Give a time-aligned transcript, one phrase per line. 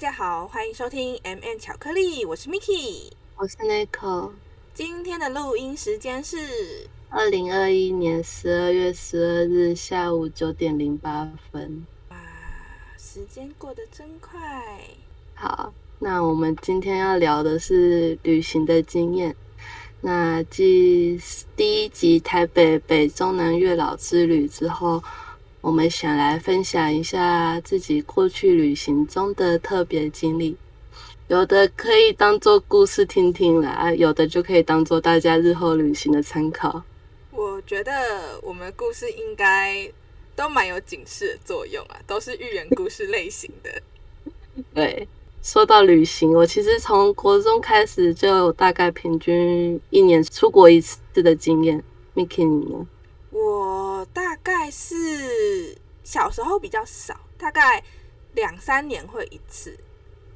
[0.00, 4.30] 家好，欢迎收听 M N 巧克力，我是 Miki，我是 Nico。
[4.72, 6.38] 今天的录音时间是
[7.10, 11.84] 二零二一年十二月十二日下午九点零八分。
[12.08, 12.16] 哇，
[12.96, 14.40] 时间过得真快。
[15.34, 19.36] 好，那我们今天要聊的是旅行的经验。
[20.00, 21.20] 那继
[21.54, 25.04] 第一集台北北中南月老之旅之后，
[25.60, 30.56] 我们想来分享一下自己过去旅行中的特别经历。
[31.28, 36.82] 有的可以当做故事听听啦，有的就可以当做大家日后旅行的参考。
[37.30, 39.90] 我觉得我们故事应该
[40.34, 43.82] 都蛮有警示的作用啊，都是寓言故事类型的。
[44.74, 45.06] 对。
[45.42, 51.82] 说到旅行，我其实从国中开始就大概平均一年出国一次的经验。
[52.14, 52.86] Miki 你呢？
[53.42, 55.74] 我大概是
[56.04, 57.82] 小时候比较少，大概
[58.34, 59.78] 两三年会一次。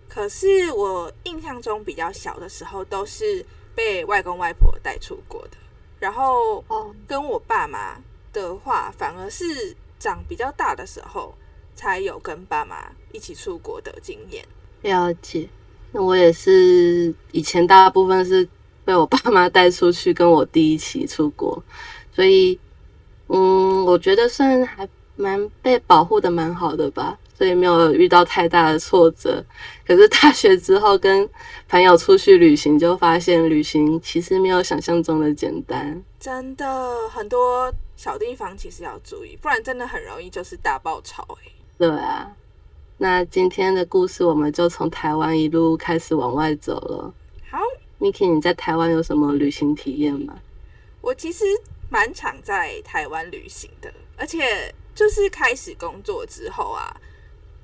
[0.08, 5.58] 可是我印象中比较小的时候，都是被外公外婆带出国的。
[5.98, 8.00] 然后哦跟我爸妈
[8.32, 11.34] 的话，反而是长比较大的时候
[11.74, 14.46] 才有跟爸妈一起出国的经验。
[14.80, 15.46] 了解，
[15.92, 18.48] 那我也是以前大部分是
[18.82, 21.62] 被我爸妈带出去，跟我弟一起出国，
[22.12, 22.58] 所以
[23.28, 29.44] 嗯，我觉得算还蛮被保护的，蛮好的吧，所以没有遇到太大的挫折。
[29.86, 31.28] 可是大学之后跟
[31.68, 41.50] 朋友出去旅行，就发现旅行其实没有想象中的简单，真的很多小地方其实要注意，不然真的很容易就是大爆潮哎。
[41.78, 42.30] 对啊。
[42.96, 47.12] 那今天的故事，我们就从台湾一路开始往外走了。
[47.50, 47.58] 好
[47.98, 50.34] ，Miki，你在台湾有什么旅行体验吗？
[51.00, 51.44] 我其实
[51.94, 57.00] 蛮常在台湾旅行的，而且就是开始工作之后啊，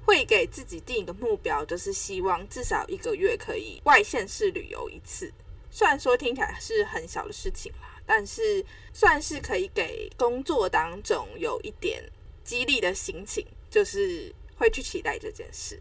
[0.07, 5.33] 会给自己定一个目标，就是希望至少一个月可以外县市旅游一次。
[5.69, 12.01] 虽然说听起来是很小的事情啦，但是算是可以给工作当中有一点
[12.45, 14.33] 激励的心情，就是。
[14.61, 15.81] 会去期待这件事。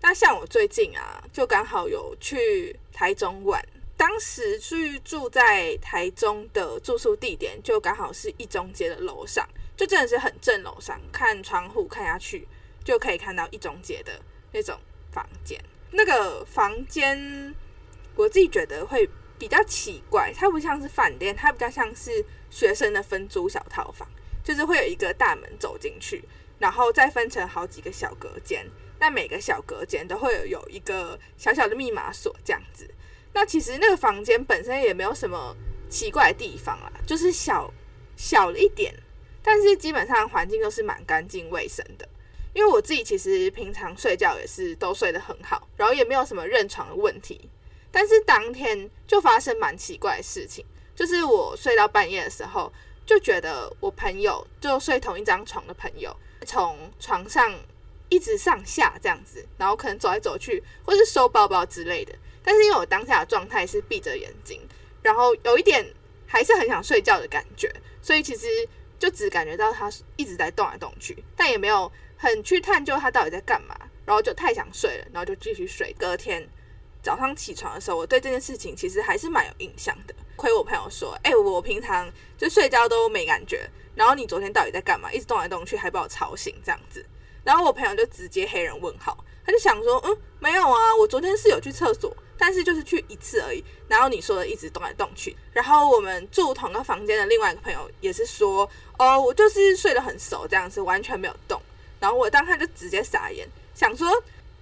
[0.00, 3.62] 那像我最近啊，就刚好有去台中玩，
[4.00, 9.46] 当时去住在台中的住宿地点，就刚好是一中街的楼上，
[9.76, 12.48] 就真的是很正楼上，看窗户看下去
[12.82, 14.18] 就可以看到一中街的
[14.52, 14.74] 那种
[15.12, 15.62] 房间。
[15.90, 17.54] 那个房间
[18.16, 19.06] 我自己觉得会
[19.38, 24.08] 比较奇怪，它不像是饭店，它比较像是学生的分租小套房，
[24.42, 26.24] 就是会有一个大门走进去。
[26.58, 28.66] 然后再分成好几个小隔间，
[28.98, 32.88] 那每个小隔间都会有有一个小小的密码锁这样子。
[33.32, 35.56] 那其实那个房间本身也没有什么
[35.88, 37.72] 奇怪的地方啦，就是小
[38.16, 38.94] 小了一点，
[39.42, 42.08] 但是基本上环境都是蛮干净卫生的。
[42.52, 47.48] 因为我自己其实平常睡觉也是都睡得很好，然后也没有什么认床的问题。
[47.92, 50.64] 但是当天就发生蛮奇怪的事情，
[50.96, 52.72] 就是我睡到半夜的时候，
[53.06, 56.14] 就觉得我朋友就睡同一张床的朋友。
[56.46, 57.54] 从床上
[58.08, 62.12] 一直上下这样子，然后可能走来走去，或是收包包之类的。
[62.42, 64.60] 但是因为我当下的状态是闭着眼睛，
[65.02, 65.86] 然后有一点
[66.26, 68.46] 还是很想睡觉的感觉，所以其实
[68.98, 73.76] 就只感觉到他一直在动来动去，但也没有很去探究他到底在干嘛。
[74.06, 75.94] 然后就太想睡了，然后就继续睡。
[75.96, 76.44] 隔天
[77.00, 80.12] 早上起床的时候，我对这件事情其实还是蛮有印象的。
[80.34, 83.70] 亏我朋友说，哎，我平常就睡觉都没感觉。
[83.94, 85.12] 然后你昨天到底在干嘛？
[85.12, 87.06] 一直动来动去，还把我吵醒这样子。
[87.44, 93.62] 然后我朋友就直接黑人问号，他就想说，嗯，没有啊，我昨天是有去厕所，但是就是去一次而已。
[93.86, 95.36] 然后你说的一直动来动去。
[95.52, 98.68] 然后我们住同个房间的另外一个朋友也是说，
[98.98, 101.60] 哦，我就是睡得很熟这样子，完全没有动。
[102.00, 104.10] 然后我当时就直接傻眼，想说，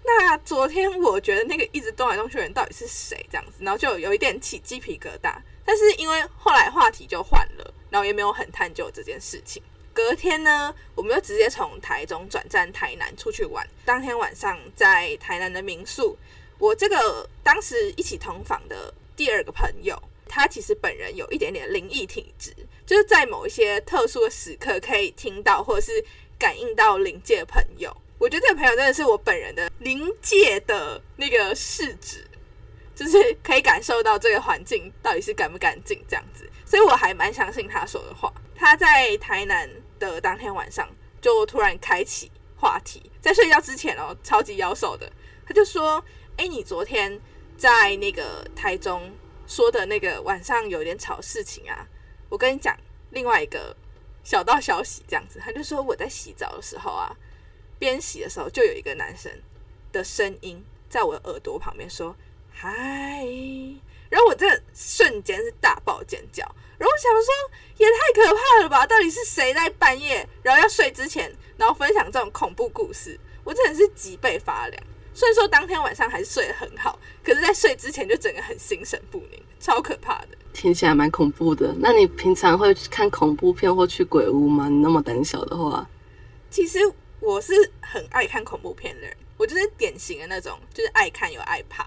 [0.05, 3.53] 那昨天我觉得那个一直动来动去的人到底是谁这样子？
[3.60, 5.36] 然后就有一点起鸡皮疙瘩。
[5.65, 7.74] 但是因为后来话题就换了。
[7.91, 9.63] 然后也没有很探究这件事情。
[9.95, 13.66] 隔天呢，我们就直接从台中转战台南出去玩。
[13.83, 16.15] 当天晚上在台南的民宿，
[16.59, 19.97] 我这个当时一起同房的第二个朋友，
[20.28, 26.05] 他其实本人有一点点灵异体质，就是在某一些特殊的时刻可以听到或者是
[26.39, 27.97] 感应到灵界的朋友。
[28.19, 32.27] 我觉得这个朋友真的是我本人的灵界的那个试纸，
[32.95, 36.51] 就是可以感受到这个环境到底是干不干净这样子。
[36.65, 38.33] 所以我还蛮相信他说的话。
[38.57, 39.71] 他在台南
[40.01, 40.89] 的当天晚上
[41.21, 45.09] 就突然开启话题，在睡觉之前哦，超级妖兽的，
[45.47, 46.05] 他就说
[46.38, 47.20] ：“哎，你昨天
[47.56, 49.12] 在那个台中
[49.48, 51.84] 说的那个晚上有点吵事情啊，
[52.28, 52.76] 我跟你讲
[53.10, 53.76] 另外一个
[54.22, 57.10] 小道消息，这样子。”他就说我在洗澡的时候啊，
[57.76, 59.32] 边洗的时候就有一个男生
[59.90, 62.14] 的声音在我的耳朵旁边说
[62.54, 63.26] “嗨”，
[64.08, 66.44] 然后我这瞬间是大爆尖叫，
[66.78, 67.34] 然后我想说
[67.78, 68.86] 也太可怕了吧！
[68.86, 73.18] 到底是谁在半夜，然后要睡之前，然后分享这种恐怖故事？
[73.42, 74.84] 我真的是脊背发凉。
[75.18, 80.28] 虽然说当天晚上还是睡得很好，可是，在睡之前就整个很心神不宁，超可怕的。
[80.53, 81.74] 听起来蛮恐怖的。
[81.80, 84.68] 那你平常会看恐怖片或去鬼屋吗？
[84.68, 85.84] 你那么胆小的话，
[86.50, 86.78] 其实
[87.18, 91.84] 我是很爱看恐怖片的人，我就是典型的那种，就是爱看又爱怕。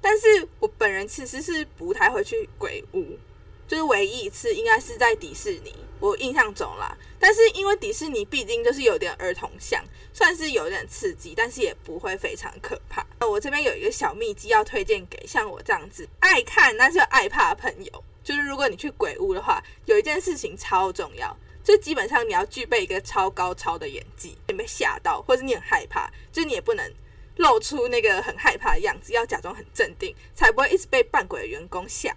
[0.00, 3.18] 但是我本人其实是不太会去鬼屋。
[3.66, 6.96] 就是唯一一次，应该是在迪士尼，我印象中啦。
[7.18, 9.82] 但是因为迪士尼毕竟就是有点儿童像，
[10.12, 13.04] 算是有点刺激，但是也不会非常可怕。
[13.26, 21.34] 我这边有一个小秘籍要推荐给像我这样子爱看但是又爱怕的朋友，就是如果你去鬼屋的话，有一件事情超重要，
[21.64, 26.92] 就基本上你要具备一个超高超的演技，你被吓到或者你很害怕，就是你也不能
[27.36, 32.14] 露出那个很害怕的样子，要假装很镇定，才不会一直被扮鬼的员工吓。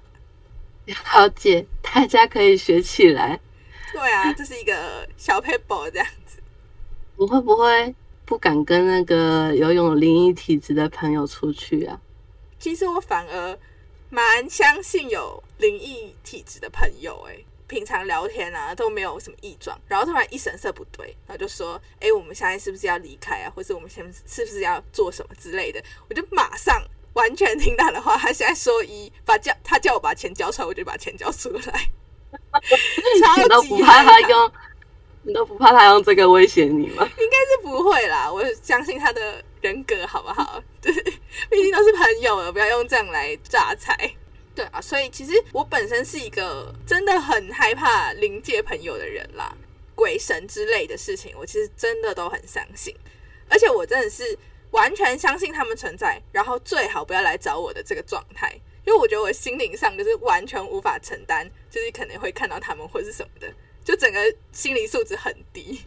[0.87, 3.39] 了解，大家可以学起来。
[3.91, 6.39] 对啊，这是一个小 paper 这样子。
[7.17, 7.93] 我会不会
[8.25, 11.99] 不敢跟那个游泳灵异体质的朋友出去啊？
[12.57, 13.59] 其实我反而
[14.09, 17.37] 蛮相信有灵异体质的朋友，哎，
[17.67, 23.51] 平常聊天啊都没有什么异状，然后突然一神色不对，然后就说：“哎，我们现在是不是要离开啊？
[23.53, 26.81] 或者我们现在是不是要做什么之类的？”我就马上。
[27.17, 31.89] 完全听他的话，他现在说一，把叫他叫我把钱交出来，我就把钱交出来。
[33.41, 34.51] 你都不怕他用，
[35.23, 37.09] 你都不怕他用这个威胁你吗？
[37.17, 40.61] 应该是不会啦，我相信他的人格，好不好？
[40.79, 40.93] 对，
[41.49, 43.97] 毕竟都是朋友了，不要用这样来榨财。
[44.53, 49.51] 对啊，所以其实我本身是一个真的很害怕临界朋友的人啦，
[49.95, 52.95] 鬼神之类的事情，我其实真的都很相信，
[53.49, 54.37] 而且我真的是。
[54.71, 58.51] 完全相信他们存在，然后最好不要来找我的这个状态，
[58.85, 63.47] 因为我觉得我心灵上就是完全无法承担，就是可能会看到他们或是什么的，
[63.83, 64.19] 就整个
[64.51, 65.85] 心理素质很低。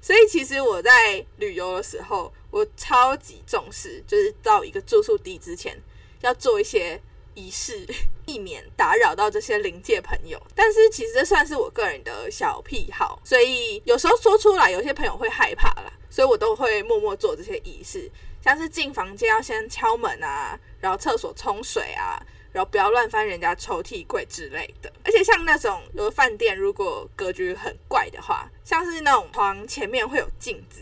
[0.00, 5.76] 所以其实我在旅游的时候，我超级重视，就是到一个住宿地之前
[6.20, 7.00] 要做一些
[7.34, 7.84] 仪式，
[8.24, 10.40] 避免打扰到这些临界朋友。
[10.54, 15.92] 但是其实这算是我个人的小癖好，所以有时候说出来，有些朋友会害怕啦。
[16.10, 18.10] 所以我都会默默做这些仪式，
[18.42, 22.18] 像是进房间要先敲门啊，然后厕所冲水啊，
[22.50, 24.90] 然后不要乱翻人家抽屉柜之类的。
[25.04, 30.80] 而且像那种有的饭店，如果格局很怪的话，像是那种床前面会有镜子，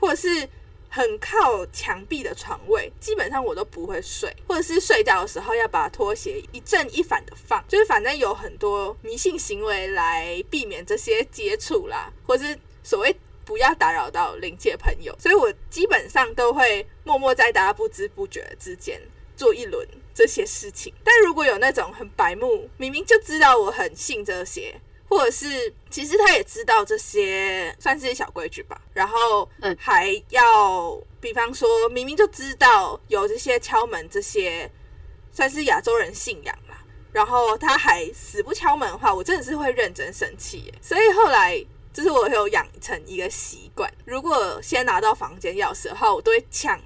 [0.00, 0.48] 或者是
[0.90, 13.16] 很靠墙壁的床位，基本上我都不会睡，或者是睡觉的时候要把拖鞋一正一反的放，就是反正有很多迷信行为来避免这些接触啦，或是所谓。
[13.44, 19.00] 不要打扰到临界朋友，所以我基本上都会默默在大家不知不觉之间
[19.36, 20.92] 做一轮这些事情。
[21.02, 34.70] 但如果有那种很白目，明明就知道我很信这些，或者是其实他也知道这些算是小规矩吧，然后还要，比方说明明就知道有这些敲门这些
[35.32, 40.74] 算是亚洲人信仰啦，然后他还死不敲门的话，我真的是会认真生气耶。
[40.80, 41.64] 所以后来。
[41.92, 46.80] 就是我有养成一个习惯，如果先拿到房间钥匙的话，我都会抢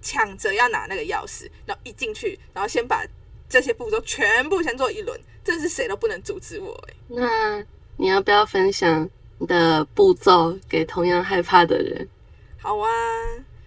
[0.00, 3.04] 抢着要拿那个钥匙，然后一进去，然后先把
[3.48, 6.72] 这些步骤全部先做一轮，这是谁都不能阻止我。
[6.88, 7.66] 哎，那
[7.96, 12.08] 你要不要分享你的步骤给同样害怕的人？
[12.58, 12.88] 好啊，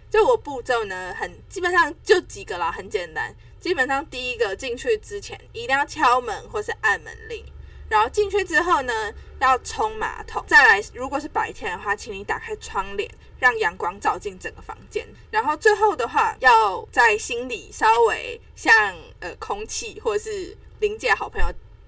[0.09, 3.35] 就我步骤呢，很基本上就几个啦，很简单。
[3.59, 7.43] 基本上第一个进去之前一定要敲门或是按门铃。
[7.87, 8.93] 然后进去之后呢，
[9.39, 10.43] 要冲马桶。
[10.47, 15.05] 再来，如果是白天的话，请你打开窗帘，让阳光照进整个房间。
[15.29, 18.73] 然后最后的话，要在心里稍微向
[19.19, 21.47] 呃空气或者是临界好朋友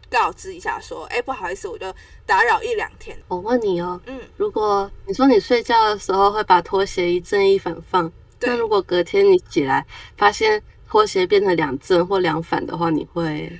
[0.09, 1.91] 告知一下，说：“哎，不好意思，我就
[2.25, 8.11] 打扰一两天。”我问你哦，嗯，如果你说你睡觉的时候会把拖鞋一正一反放，
[8.41, 9.83] 那如果隔天你起来
[10.15, 13.51] 发现拖鞋变成两正或两反的话，你会？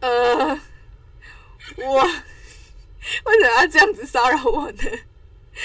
[0.00, 0.60] 呃。
[1.76, 2.02] 我
[3.24, 4.82] 为什么要这样子骚扰我呢？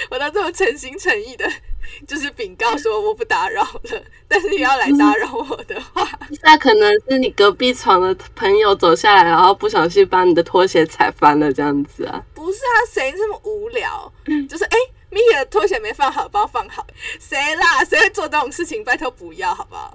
[0.10, 1.46] 我都这么诚心诚意的，
[2.08, 4.04] 就是禀告说我不打扰了。
[4.26, 6.08] 但是你要来打扰我的话，
[6.44, 12.24] 那可能是你隔壁床的朋友走下来，然后不小心把你的拖鞋踩翻了，这样子啊？
[12.34, 14.10] 不是啊，谁这么无聊？
[14.48, 14.78] 就是哎，
[15.10, 16.88] 米的拖鞋没放好，帮我放好。
[17.20, 17.84] 谁啦？
[17.84, 18.82] 谁会做这种事情？
[18.86, 19.92] 拜托不要，好不好？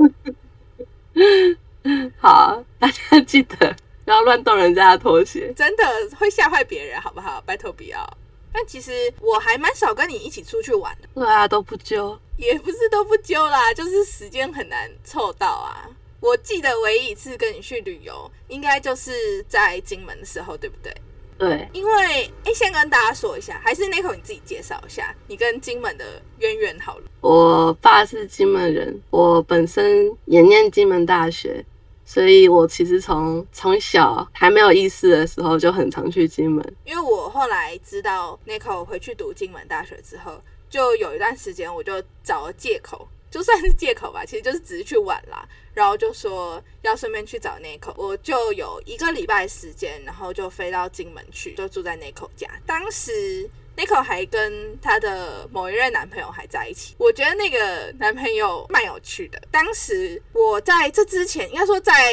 [2.20, 3.75] 好，大家记得。
[4.06, 5.84] 不要乱动人家的拖鞋，真的
[6.16, 7.42] 会吓坏别人，好不好？
[7.44, 8.08] 拜托不要。
[8.52, 15.90] 但其实我还蛮少跟你一起出去玩的，对啊，都不揪，也不是都不揪啦，就是时间很难凑到啊。
[16.20, 20.94] 我记得唯一一次跟你去旅游，应该就是在金门的时候，对不对？
[21.36, 27.04] 对，因为哎，先跟大家说一下，还是 c o 你自己介绍一下你跟金门的渊源好了。
[27.20, 31.62] 我爸是金门人，我本身也念金门大学。
[32.06, 53.50] 所以我其实从从小还没有意识的时候就很常去金门，因为我后来知道 Nico 回去读金门大学之后，就有一段时间我就找了借口，就算是借口吧，其实就是只是去玩啦，然后就说要顺便去找 Nico，我就有一个礼拜时间，然后就飞到金门去，就住在 Nico 家，当时。
[53.76, 59.40] Nico 还跟她的某一任男朋友还在一起，我觉得那个男朋友蛮有趣的。
[59.50, 62.12] 当时我在这之前，应该说在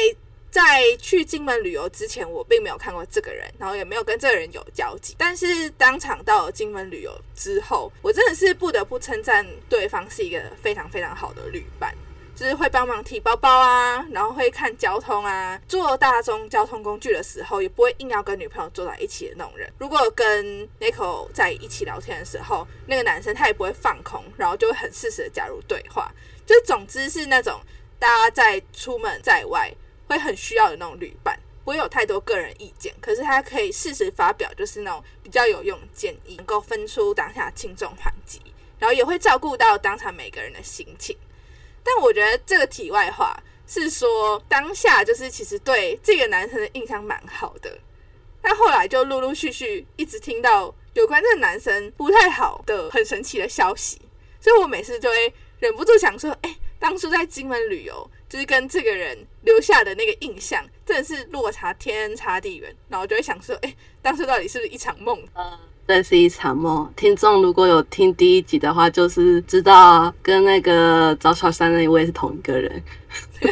[0.50, 5.14] 在去金门旅游之前，我并没有看过这个人，然后也没有跟这个人有交集。
[5.18, 11.92] 但是当场到了金门旅游之后，我真的是不得不称赞对方是一个非常非常好的旅伴。
[12.34, 19.72] 就是会帮忙提包包啊，然后会看交通啊，坐大众交通工具的时候，也不会硬要跟女朋友坐在一起的那种人。
[19.78, 26.10] 如果跟 Nico 在一起聊天的时候，那个男生他也不会放空，然后就会很适时的加入对话。
[26.44, 27.60] 就总之是那种
[27.98, 29.72] 大家在出门在外
[30.08, 38.42] 会很需要的那种旅伴，不会有太多个人意见，可是他可以适时发表，就是那种比较有用的建议，能够分出当下轻重缓急，
[38.78, 41.16] 然后也会照顾到当场每个人的心情。
[41.84, 47.78] 但我觉得这个题外话是说，当下就是其实对这个男生的印象蛮好的，
[48.40, 54.00] 但后来就陆陆续续一直听到有关这个男生不太好的很神奇的消息，
[54.40, 65.22] 所以我每次就会忍不住想说，哎，当初在金门旅游，就是跟这个人留下的那个印象，真的是落差天差地远，然后就会想说，哎，当初到底是不是一场梦？
[65.86, 66.92] 这是一场梦。
[66.96, 72.82] 听众如果有听第一集的话，就是知道跟那个找小三那一位是同一个人。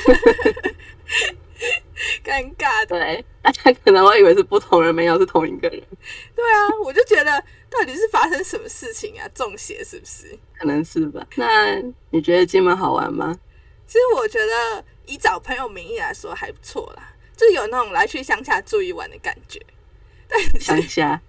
[2.25, 5.81] 尴尬，对， 大家可能会以为是不同人，没有是同一个人。
[6.35, 7.31] 对啊，我就觉得
[7.71, 9.29] 到底是发生什么事情啊？
[9.35, 10.37] 中邪是不是？
[10.59, 11.25] 可能是吧。
[11.37, 11.77] 那
[12.11, 13.39] 你觉得金门好玩吗？
[13.87, 19.61] 其实我觉得以找朋友名义来说还不错啦，就有那种来去乡下住一晚的感觉。
[20.27, 21.21] 但乡下。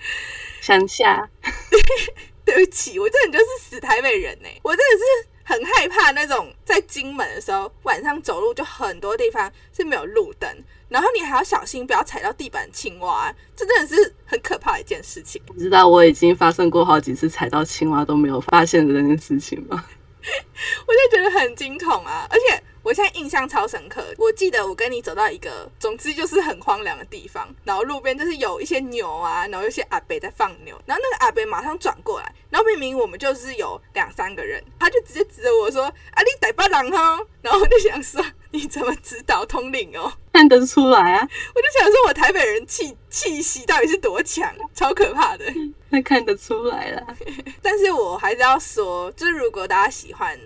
[0.60, 1.28] 乡下，
[2.44, 4.48] 对不起，我真的就是死台北人呢。
[4.62, 10.48] 我真的是很害怕那种在金门的时候，晚上走路就很多地方是没有路灯，
[10.88, 15.40] 然后你还要小心不要踩到地板青蛙，这真的是很可怕的一件事情。
[15.54, 19.84] 你知道我已经发生过好几次踩到青蛙都没有发现的这件事情吗？
[20.86, 22.62] 我就觉得很惊恐啊，而且。
[22.90, 38.20] 我现在印象超深刻，我记得我跟你走到一个，总之就是很荒凉的地方，然后路边就是有一些牛啊，然后有些阿伯在放牛，然后那个阿伯马上转过来，然后明明我们就是有两三个人，他就直接指着我说：“啊，你逮巴狼哈！”然后我就想说
[38.50, 40.12] ：“你怎么知道通灵哦？
[40.32, 41.22] 看得出来啊！”
[41.54, 45.44] 我就想说，我台北人气气息到底是多强，超可怕的。
[45.90, 47.06] 那看得出来了，
[47.62, 50.36] 但是我还是要说，就是如果大家喜欢。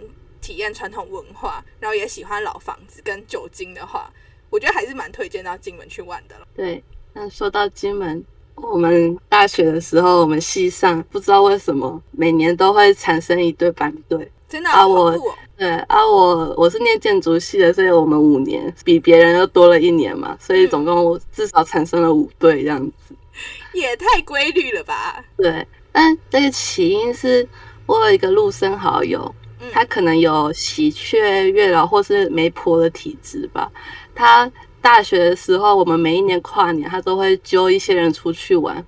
[0.44, 4.12] 体验传统文化，然后也喜欢老房子跟酒精的话，
[4.50, 6.46] 我觉得还是蛮推荐到金门去玩的了。
[6.54, 6.84] 对，
[7.14, 8.22] 那说到金门，
[8.56, 14.86] 我们大学的时候，我们系上不知道为什么每年都会产生一对班队，真的啊！
[14.86, 15.18] 我
[15.56, 23.14] 对啊，我我是念建筑系的，所以我们五年比别人又多了一年嘛，所以总共至少产生了五对这样子，
[23.72, 25.24] 也太规律了吧？
[25.38, 27.48] 对，但这个起因是
[27.86, 29.34] 我有一个陆生好友。
[29.72, 33.70] 他可能有喜鹊、月老或是媒婆的体质吧。
[34.14, 38.84] 他大学的时候，我们每一年跨年，他都会揪一些人出去玩。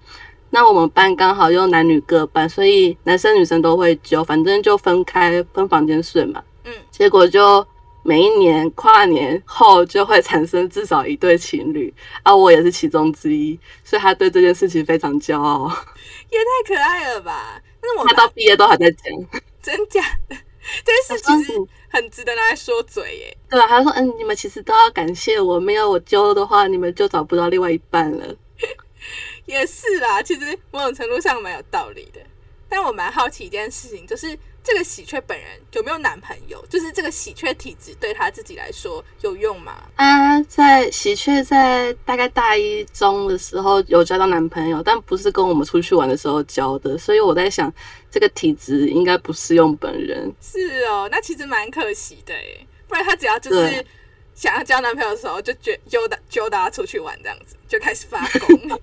[0.51, 6.43] 那我们班刚好又男女各班，所以男生女生都会揪，反正就分开分房间睡嘛。
[6.65, 7.67] 嗯，结果就
[8.03, 11.93] 每一年跨年后就会产生至少一对情侣
[12.23, 15.69] 啊，我也是其中之一，所以他对这件事情非常骄傲。
[16.31, 17.61] 也太可爱了吧！
[17.83, 19.01] 那我他到毕业都还在讲，
[19.63, 20.37] 真假的？
[20.85, 21.53] 这件事其实
[21.89, 23.37] 很值得拿来说嘴耶。
[23.49, 28.35] 对啊，他说：“嗯，你们其实都要感谢我，没有我揪的话，你们就找不到另外一半了。
[29.47, 32.21] ”也是啦，其实某种程度上蛮有道理的。
[32.69, 34.39] 但我蛮好奇一件事情，就是。
[34.67, 36.61] 这个喜鹊本人有没有男朋友？
[36.69, 39.77] 就是这个喜鹊体质对他自己来说有用吗？
[39.95, 47.73] 啊，在喜鹊在大概大一中的时候有交到男朋友，但不是跟我们出去玩的时候交的，所以我在想，
[48.11, 50.35] 这个体质应该不适用本人。
[50.41, 53.87] 是哦，那其实蛮可惜的诶，不然他只要就是
[54.35, 58.81] 想要交男朋友的时候，就觉揪大揪大家出去玩这样子，就开始发功。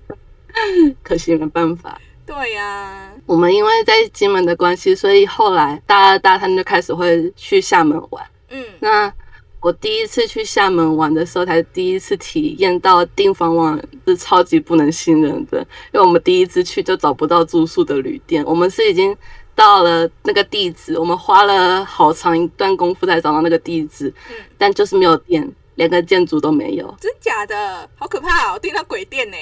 [1.04, 2.00] 可惜没办法。
[2.26, 8.24] 对呀、我们因为在金门的关系，所以后来大二大三就开始会去厦门玩。
[8.48, 9.12] 嗯，那
[9.60, 15.58] 我第一次去厦门玩的时候，才第一次体验到订房网是超级不能信任的，
[15.92, 19.16] 因为我们第一次去就找不到住宿的旅店，我们是已经
[19.54, 28.58] 到了那个地址，我们花了好长一段功夫才找到那个地址，嗯但就是没有店，连个建筑都没有，真假的，好可怕哦！
[28.58, 29.36] 订到鬼店呢。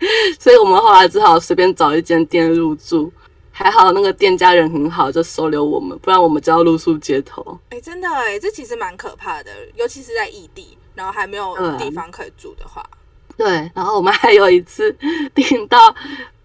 [0.38, 3.12] 所以我们后来只好随便找一间店入住。
[3.56, 7.56] 还好那个店家人很好，就收留我们，不然我们就要露宿街头。
[7.70, 12.84] 哎，真的哎，这其实蛮可怕的，尤其是在异地，然后还没有地方可以住的话。
[13.36, 14.90] 对，然后我们还有一次
[15.32, 15.94] 订到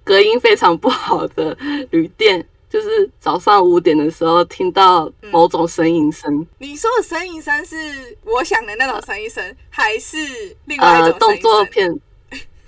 [0.04, 1.58] 隔音非常不好的
[1.90, 7.76] 旅店，就是早上五点的时候听到某种呻吟声，你说的声音声是
[8.24, 10.18] 我想的那种声音声，还是
[10.66, 11.42] 另外一呃，动种声音声？
[11.42, 12.00] 作片，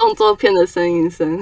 [0.01, 1.39] 动作片的声音声，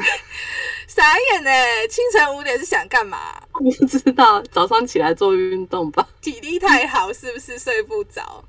[0.86, 1.88] 傻眼哎！
[1.88, 3.18] 清晨五点是想干嘛？
[3.54, 6.06] 不知道早上起来做运动吧？
[6.20, 8.44] 体力太好是不是睡不着？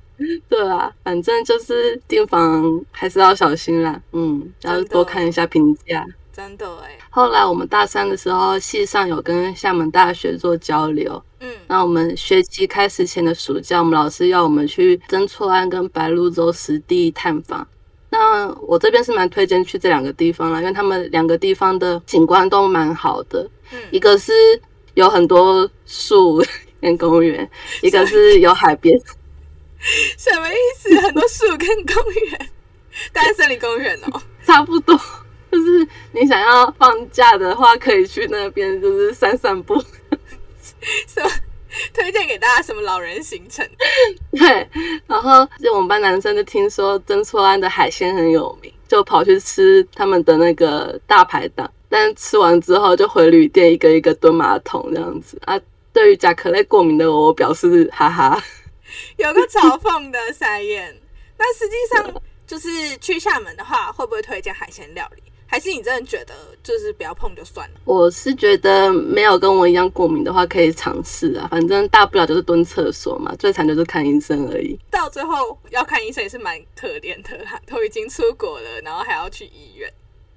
[0.48, 6.04] 对啊，反正就是订房还是要小心啦，嗯，要多看一下评价。
[6.32, 17.64] 真的哎，后来我们大三的时候，系上有跟厦门大学做交流，嗯那我们学期开始前的暑假，我们老师要我们去曾厝垵跟白鹭洲实地探访。
[18.10, 23.48] 那我这边是蛮推荐去这两个地方啦，因为他们两个地方的景观都蛮好的。
[23.90, 24.32] 一嗯，个是
[24.94, 26.44] 有很多树
[26.80, 27.48] 跟公园，
[27.82, 28.98] 一个是有海边。
[30.18, 31.00] 什么意思？
[31.00, 32.48] 很多树跟公园，
[33.12, 34.20] 大安森林公园哦。
[34.44, 34.98] 差不多，
[35.52, 39.80] 就是你想要放假的话，可以去那边，就是散散步。
[41.06, 41.30] 什么？
[41.94, 43.66] 推荐给大家什么老人行程？
[44.32, 44.68] 对，
[45.06, 55.60] 然后就我们班男生就听说曾厝垵的海鲜很有名，就跑去吃他们的那个大排档，但吃完之后就回旅店一个一个蹲马桶这样子啊。
[55.92, 58.40] 对于甲壳类过敏的我，我表示哈哈。
[59.16, 60.96] 有个嘲讽的 傻眼。
[61.36, 65.22] 那实际上就是去厦门的话，会不会推荐海鲜料理？
[65.50, 67.80] 还是你真的觉得就是不要碰就算了？
[67.84, 74.78] 我是觉得没有跟我一样过敏的话，可以尝试啊，反正大不了就是蹲厕所嘛，最惨就是看医生而已。
[74.88, 79.92] 到最后要看医生也是蛮可怜的啦，都已经出国了，然后还要去医院。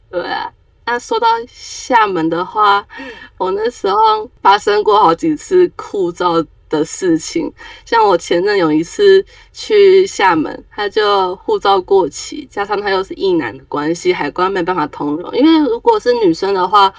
[0.10, 0.52] 对啊，
[0.88, 6.44] 那说到厦门的话，嗯我那时候发生过好几次枯燥
[6.78, 7.52] 的事情，
[7.86, 15.38] 像我前任有一次去厦门，他就护照过期，加上他又是异男的关系，海关没办法通融。
[15.38, 16.94] 因为如果是女生的话，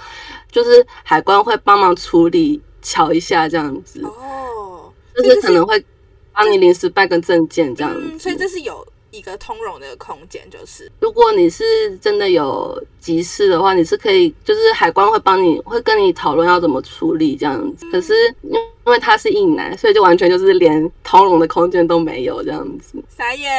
[0.51, 5.83] 就是海关会帮忙处理，瞧一下这样子，哦，就是可能会
[6.31, 8.19] 帮你临时办个证件这样嗯，子。
[8.19, 11.63] 所以这是有一个通融的空间，就是如果你是
[11.97, 17.85] 真的有急事的话，你是可以，就是海关会帮你，会跟你讨论要怎么处理这样子。
[17.91, 18.51] 可是因
[18.85, 23.03] 因为他是硬男，所以就完全就是连通融的空间都没有这样子。
[23.09, 23.51] 傻眼，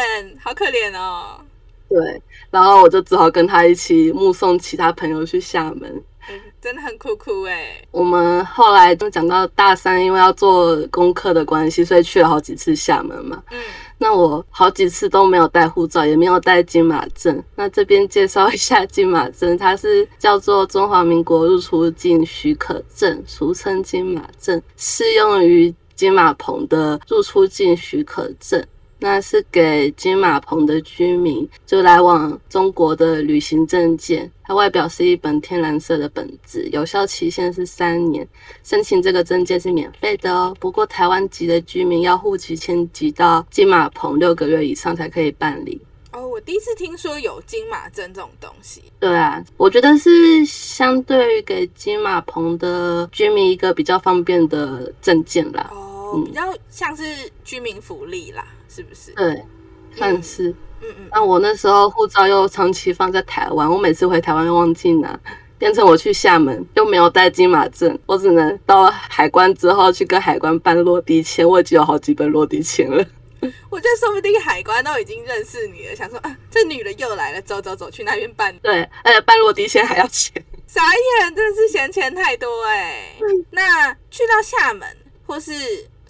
[0.42, 1.40] 好可怜哦。
[1.88, 6.02] 对，然后我就只好跟他一起目送其他朋友去厦门。
[6.28, 7.80] 嗯，真的很酷酷哎。
[7.92, 13.40] 我们后来就讲到大三，因为要做功课的关系，所以去了好几次厦门嘛。
[13.52, 13.58] 嗯，
[13.98, 17.42] 那我好几次都没有带护照，也没有带金马证。
[17.54, 28.62] 那这边介绍一下金马证，它是叫做中华民国入出境许可证，俗称金马证，适用于金马棚的入出境许可证。
[28.98, 38.26] 那是给金马棚的居民就来往中国的旅行证件，它外表是一本天蓝色的本子，有效期限是三年。
[38.64, 45.80] 申请这个证件是免费的哦，不过台湾籍的居民要户籍迁籍到金马棚六个月以上才可以办理。
[46.12, 48.82] 哦，我第一次听说有金马证这种东西。
[48.98, 55.68] 对啊，我觉得是相对于给金马棚的居民一个比较方便的证件啦。
[55.70, 57.02] 哦，嗯比较像是
[57.44, 59.12] 居民福利啦，是不是？
[59.12, 59.44] 对，
[59.94, 60.50] 算是。
[60.82, 65.18] 嗯嗯，那我那时候护照又长期放在台湾，我每次回台湾又忘记拿，
[65.58, 71.48] 变成我去厦门又没有带金马证，我只能到海关之后去跟海关办落地签。
[71.48, 73.04] 我已经有好几本落地签了。
[73.70, 78.54] 我觉得说不定海关都已经认识你了，想说啊，这女的又来了，走走走，去那边办。
[78.58, 80.42] 对，而且办落地签还要钱。
[80.66, 80.82] 傻
[81.20, 83.14] 眼，真的是嫌钱太多哎、
[83.50, 84.86] 那去到厦门
[85.24, 85.52] 或是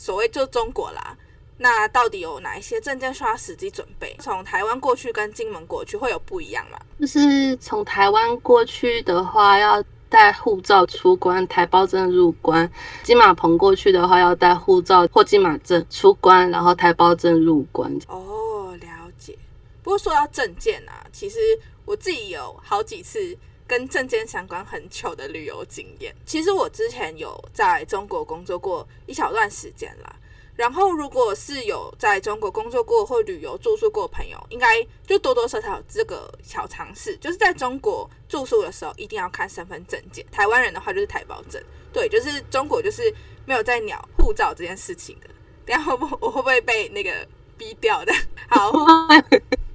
[0.06, 1.18] 所谓就中国啦，
[1.58, 4.16] 那到底有哪一些证件需要实际准备？
[4.20, 6.78] 从台湾过去跟金门过去会有不一样吗？
[7.00, 12.64] 就是从台湾过去的话，要带护照出关，台胞证入关；
[13.02, 17.92] 金马棚过去的话，要带护照或金马证出关，然后台胞证入关。
[18.06, 19.36] 哦，了解。
[19.82, 21.40] 不过说到证件啊，其实
[21.84, 26.14] 我自己有好几次跟证件相关很糗的旅游经验。
[26.24, 30.16] 其实我之前有在中国工作过一小段时间啦。
[30.56, 40.24] 然后，如果是有在中国工作过或旅游住宿过的朋友，应该就多多少少这个小尝试，就是在中国住宿的时候一定要看身份证件。
[40.32, 45.28] 台湾人的话就是台胞证，对，就是中国就是没有在鸟护照这件事情的。
[45.66, 47.12] 等下会不我会不会被那个
[47.58, 48.12] 逼掉的？
[48.48, 48.72] 好。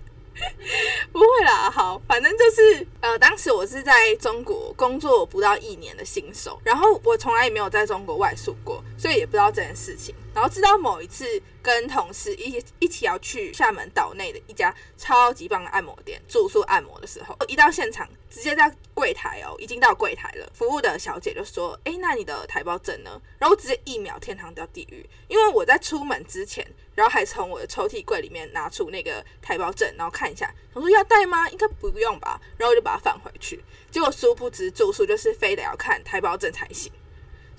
[1.12, 10.14] 不会啦，好，反正就是呃，当时我是在中国工作不到一年的新手，然后我从来也没有在中国外宿过，所以也不知道这件事情。
[10.34, 26.66] 然后直到某一次跟同事一一起要去厦门岛内的一家超级棒的按摩店住宿按摩的时候，一到现场直接在柜台哦，已经到柜台了，服务的小姐就说：“哎，那你的台胞证呢？”然后直接一秒天堂掉地狱，因为我在出门之前。
[26.94, 31.50] 然后还从我的抽屉柜里面拿出那个台胞证，然后看一下，我说要带吗？
[31.50, 32.40] 应该不用吧。
[32.58, 33.64] 然后我就把它放回去。
[33.90, 36.92] 结果殊不知住宿就是非得要看台胞证才行。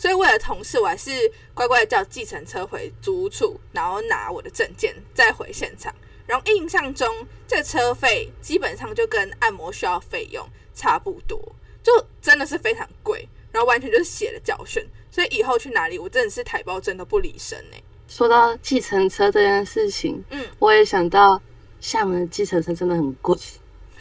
[0.03, 1.12] 所以为了同事，我还是
[1.55, 5.95] 乖乖叫计程车回租屋处，然后拿我的证件再回现场。
[6.27, 7.07] 然后印象中
[7.47, 11.41] 这车费基本上就跟按摩需要费用差不多，
[11.85, 13.29] 就真的是非常贵。
[13.53, 14.85] 然后完全就是血的教训。
[15.09, 17.77] 所以以后去哪里，我真的是台胞证都不离身呢。
[18.09, 21.41] 说到计程车这件事情，嗯，我也想到
[21.79, 23.38] 厦门的计程车真的很贵，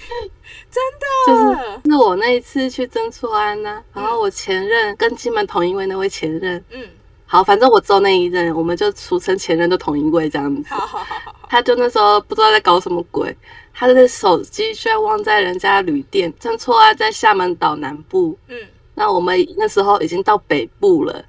[0.72, 6.88] 真的，就是是我那一次去曾厝安呢，然后我前任跟金门同一位那位前任，嗯，
[7.26, 13.36] 好，反正我只有那一任，我们就俗称前任都同一位这样子，好好好好，他就那时候不知道在搞什么鬼，
[13.74, 18.58] 他的手机居然忘在人家旅店，曾厝安在厦门岛南部，嗯，
[18.96, 21.26] 那我们那时候已经到北部了。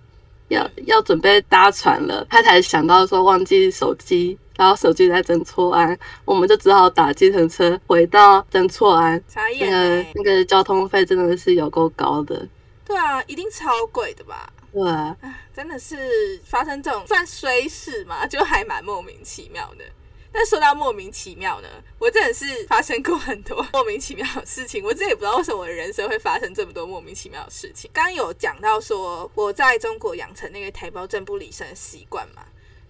[0.49, 9.23] 要要准备搭船了，他才想到说忘记手机，然后手机在整错安，我们就只好打计程车回到整错安。
[9.61, 12.47] 那个那个交通费真的是有够高的。
[12.85, 14.53] 对啊，一定超贵的吧？
[14.73, 15.17] 对啊，
[15.55, 19.85] 真的是发生这种算衰事嘛，就还蛮莫名其妙的。
[20.35, 24.83] 但说到莫名其妙呢，我真的是发生过很多莫名其妙的事情。
[24.83, 27.91] 我真也不知道为什么我的人生会发生这么多莫名其妙的事情。
[27.93, 32.43] 刚刚有讲到说我在中国养成那个台胞证不离身的习惯嘛？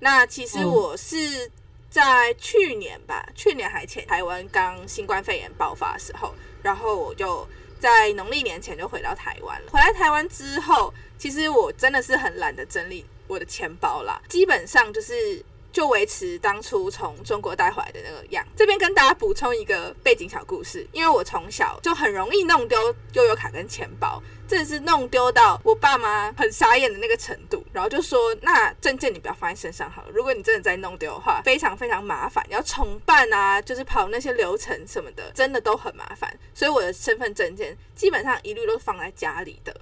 [0.03, 1.49] 那其实我是
[1.89, 7.47] 在去年吧，去年还前台湾刚新冠肺炎爆发的时候，然后我就
[7.79, 9.71] 在农历年前就回到台湾了。
[9.71, 15.41] 回来台湾之后，其实我真的是很懒得整理我的钱包啦，基本上就是。
[15.73, 18.47] 就维持当初从中国带回来的那个样。
[18.55, 27.65] 这边跟大家补充一个背景小故事，因为我从小就很容易弄丢悠游卡跟钱包，真的是弄丢到我爸妈很傻眼的那个程度。
[27.73, 36.31] 然后就说：“那证件你不要放在身上好了，如果你真的再弄丢的话，非常非常麻烦，你要重办啊，就是跑那些流程什么的，真的都很麻烦。
[36.53, 39.75] 所以我的身份证件基本上一律都是放在家里的。”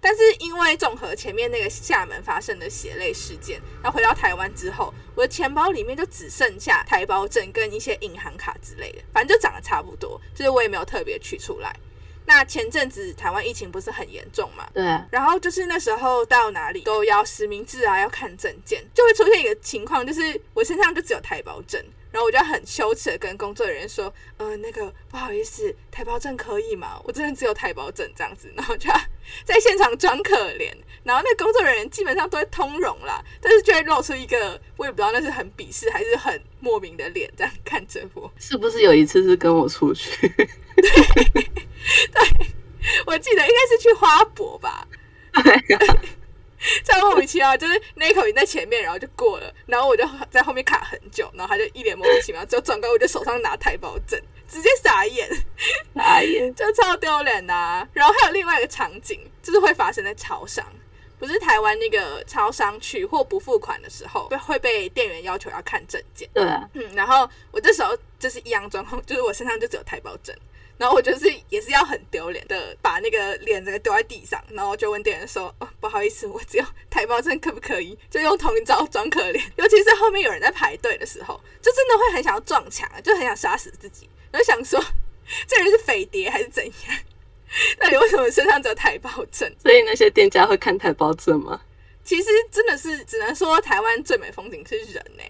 [0.00, 11.74] 但是因为综合前面那个厦门发生的血泪事件，然后回到台湾之后，我的钱包里面就只剩下台胞证跟一些银行卡之类的，反正就长得差不多，就是我也没有特别取出来。
[12.26, 14.66] 那前阵子台湾疫情不是很严重嘛？
[14.74, 14.82] 对。
[15.10, 21.82] 然后就是那时候到哪里都要实名制啊，要看证件，就会出现一个情况，就是我身上就只有台胞证。
[22.16, 26.98] 然后我就很羞耻的跟工作人员说：“呃，那个不好意思，台胞证可以吗？
[27.04, 28.88] 我真的只有台胞证这样子。”然后就
[29.44, 30.74] 在现场装可怜，
[31.04, 38.32] 然后那工作人员基本上都会通融啦，但是就会露出一个我也不知道那是很鄙视还是很莫名的脸，这样看着我。
[38.38, 40.26] 是不是有一次是跟我出去？
[40.32, 40.86] 对，
[43.04, 44.88] 我记得应该是去花博吧。
[46.84, 55.28] 这样莫名其妙，就是那一口已经在前面，然后就过了，然后我就在后面卡很久，然后他就一脸莫名其妙，之后转过我就手上拿台胞证，直接傻眼，
[55.94, 57.86] 傻眼， 就超丢脸呐。
[57.92, 60.64] 然后还有另外一个场景，就是会发生在超商，
[61.18, 66.28] 不是台湾那个超商取货不付款的时候，会会被店员要求要看证件。
[66.32, 66.42] 对，
[66.72, 70.34] 嗯，然后我这时候就是一样状况，就是我身上就只有台胞证。
[70.78, 79.42] 然后我就是也是要很丢脸的，把那个脸这个丢在地上，然后就问店员说：“哦，不好意思，我只有台胞证，可不可以？”就用同一招装可怜。
[79.56, 84.08] 尤其是后面有人在排队的时候，就真的会很想要撞墙，就很想杀死自己。
[84.30, 84.78] 然后想说，
[85.46, 86.74] 这人是匪谍还是怎样？
[87.78, 89.50] 到底为什么身上只有台胞证？
[89.62, 91.60] 所以那些店家会看台胞证吗？
[92.04, 95.22] 其实真的是只能说台湾最美风景是人呢，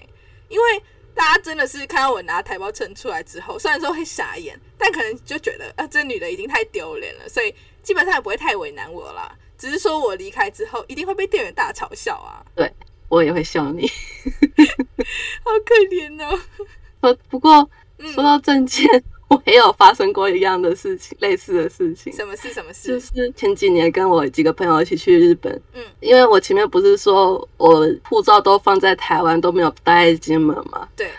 [0.49, 0.83] 因为。
[1.17, 7.53] 大家真的是看到我拿台胞证出来之后，虽然说会傻眼，但可能就觉得啊，这女的已经太丢脸了，所以
[7.83, 9.35] 基本上也不会太为难我啦。
[9.57, 12.45] 只是说我离开之后，一定会被店员大嘲笑啊。
[12.55, 12.71] 对
[13.09, 13.89] 我也会笑你，
[15.43, 16.39] 好可怜哦。
[17.01, 17.69] 不不过
[18.13, 18.87] 说到证件，
[19.29, 22.13] 我也有发生过一样的事情，类似的事情。
[22.13, 22.53] 什么事？
[22.53, 22.89] 什么事？
[22.89, 31.11] 就是前几年跟我几个朋友一起去日本，嗯，因为我前面不是说我护照都放在台湾，都没有带在金门嘛，对，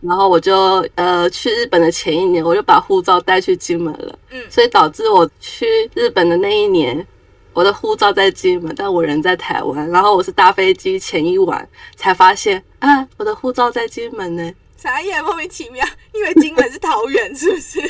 [0.00, 7.06] 然后我就呃去日本的前一年，我就把护照带去金门了，嗯所以导致我去日本的那一年，
[7.52, 14.52] 我的护照在金门，但我人在台湾，然后我是搭飞机前一晚才发现啊，我的护照在金门呢。
[14.80, 17.80] 傻眼，莫名其妙，因为金门是桃园，是不是？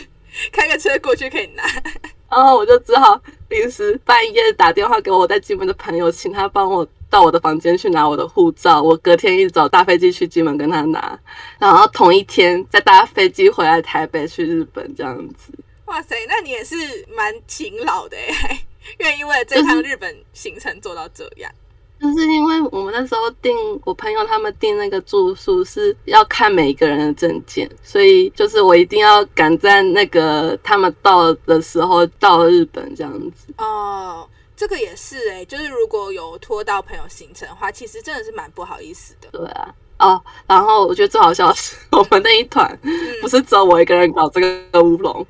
[0.50, 1.62] 开个车过去可以拿。
[2.30, 8.82] 然后我就只好临时半夜打电话给我在金门的朋友，请他帮我到我的房间去拿我的护照。
[8.82, 11.18] 我隔天一早搭飞机去金门跟他拿，
[11.58, 15.52] 然后同一天再搭飞机回来台北去日本这样子。
[15.86, 16.76] 哇塞，那你也是
[17.14, 18.60] 蛮勤劳的哎，
[19.00, 21.50] 愿意为了这趟日本行程做到这样。
[21.50, 21.67] 就是
[22.00, 33.52] 因为我们那时候订，我朋友他们订那个住宿是要看每一个人的证件，所以就是我一定要赶在那个他们到的时候到日本这样子。
[33.58, 39.28] 哦，这个也是哎，就是如果有拖到朋友行程的话，其实真的是蛮不好意思的。
[39.32, 45.26] 对啊，哦，然后我觉得最好笑的是， 我们那一团嗯不是只有我一个人搞这个乌龙，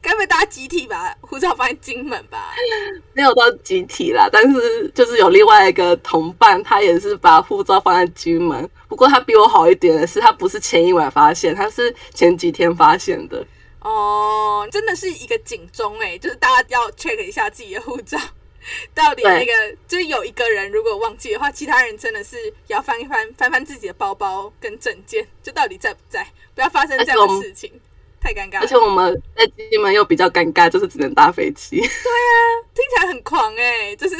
[0.00, 2.52] 该不会大家集体把护照放在金门吧？
[3.12, 13.44] 没有到集体啦，但是就是有另外一个同伴，他也是把护照放在金门，不过他比我好一点的是，他不是前一晚发现，他是前几天发现的。
[13.80, 18.18] 哦，真的是一个警钟哎，就是大家要 check 一下自己的护照，
[18.94, 19.52] 到底那个
[19.86, 27.72] 就是有一个人如果忘记的话，其他人真的是要翻一翻，翻翻自己的包包跟证件，就到底在不在，不要发生这样的事情，
[28.20, 28.60] 太尴尬了。
[28.60, 31.76] 而且我们在金门又比较尴尬，就是只能搭飞机。
[31.80, 32.32] 对啊
[32.74, 34.16] 听起来很狂哎、就是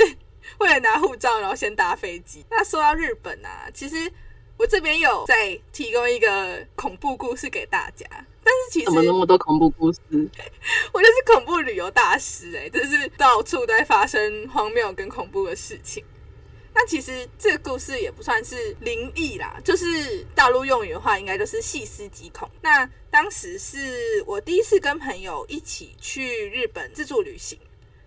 [0.58, 2.44] 为了拿护照，然后先搭飞机。
[2.50, 4.10] 那说到日本啊，其实
[4.56, 8.06] 我这边有在提供一个恐怖故事给大家，
[8.48, 9.98] 但是其实怎么那么多恐怖故事？
[10.94, 16.04] 我就是恐怖旅游大师哎、就是到处都在发生荒谬跟恐怖的事情。
[16.72, 22.48] 那其实这个故事也不算是灵异啦，就是大陆用语的话，应该就是细思极恐。
[22.62, 27.58] 那当时是我第一次跟朋友一起去日本自助旅行，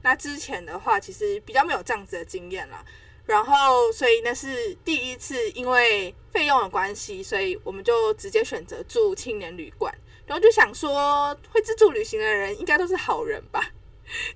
[0.02, 2.86] 那之前的话其实比较没有这样子的经验啦。
[3.26, 9.94] 然后，所以那是第一次，因为费用的关系，所以我们就直接选择住青年旅馆。
[10.30, 13.72] 然后就想说，会自助旅行的人应该都是好人吧，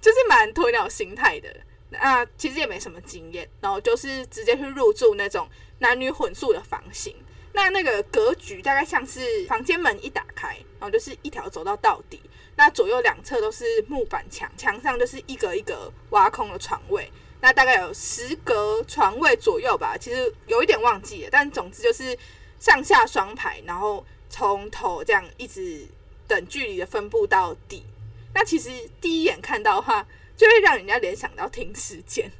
[0.02, 1.56] 就是蛮鸵鸟心态的。
[1.92, 7.16] 那其实也没什么经验，然后就是直接去入住那种男女混宿的房型。
[7.52, 12.20] 那那个格局大概像是房间门一打开，然后就是一条走道到底。
[12.56, 17.08] 那左右两侧都是木板墙，墙上就是一格一格挖空的床位。
[17.40, 22.18] 那大概有十格床位左右吧，其实有一点忘记了，但总之就是
[22.58, 24.04] 上下双排，然后
[24.36, 25.86] 从头这样一直
[26.28, 27.84] 等距离的分布到底。
[28.34, 30.04] 那其实第一眼看到的话，
[30.36, 32.32] 就会让人家联想到停尸间。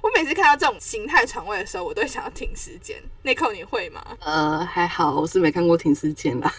[0.00, 3.02] 我每次看到这种形态床位的时候，我都会想要停尸间。
[3.22, 4.16] 内扣你会吗？
[4.20, 6.54] 呃，还好，我是没看过停尸间啦。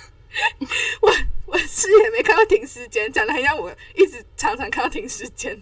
[0.99, 1.13] 我
[1.45, 5.57] 我是也没看过停尸间，讲的很像我一直常常看到停尸间。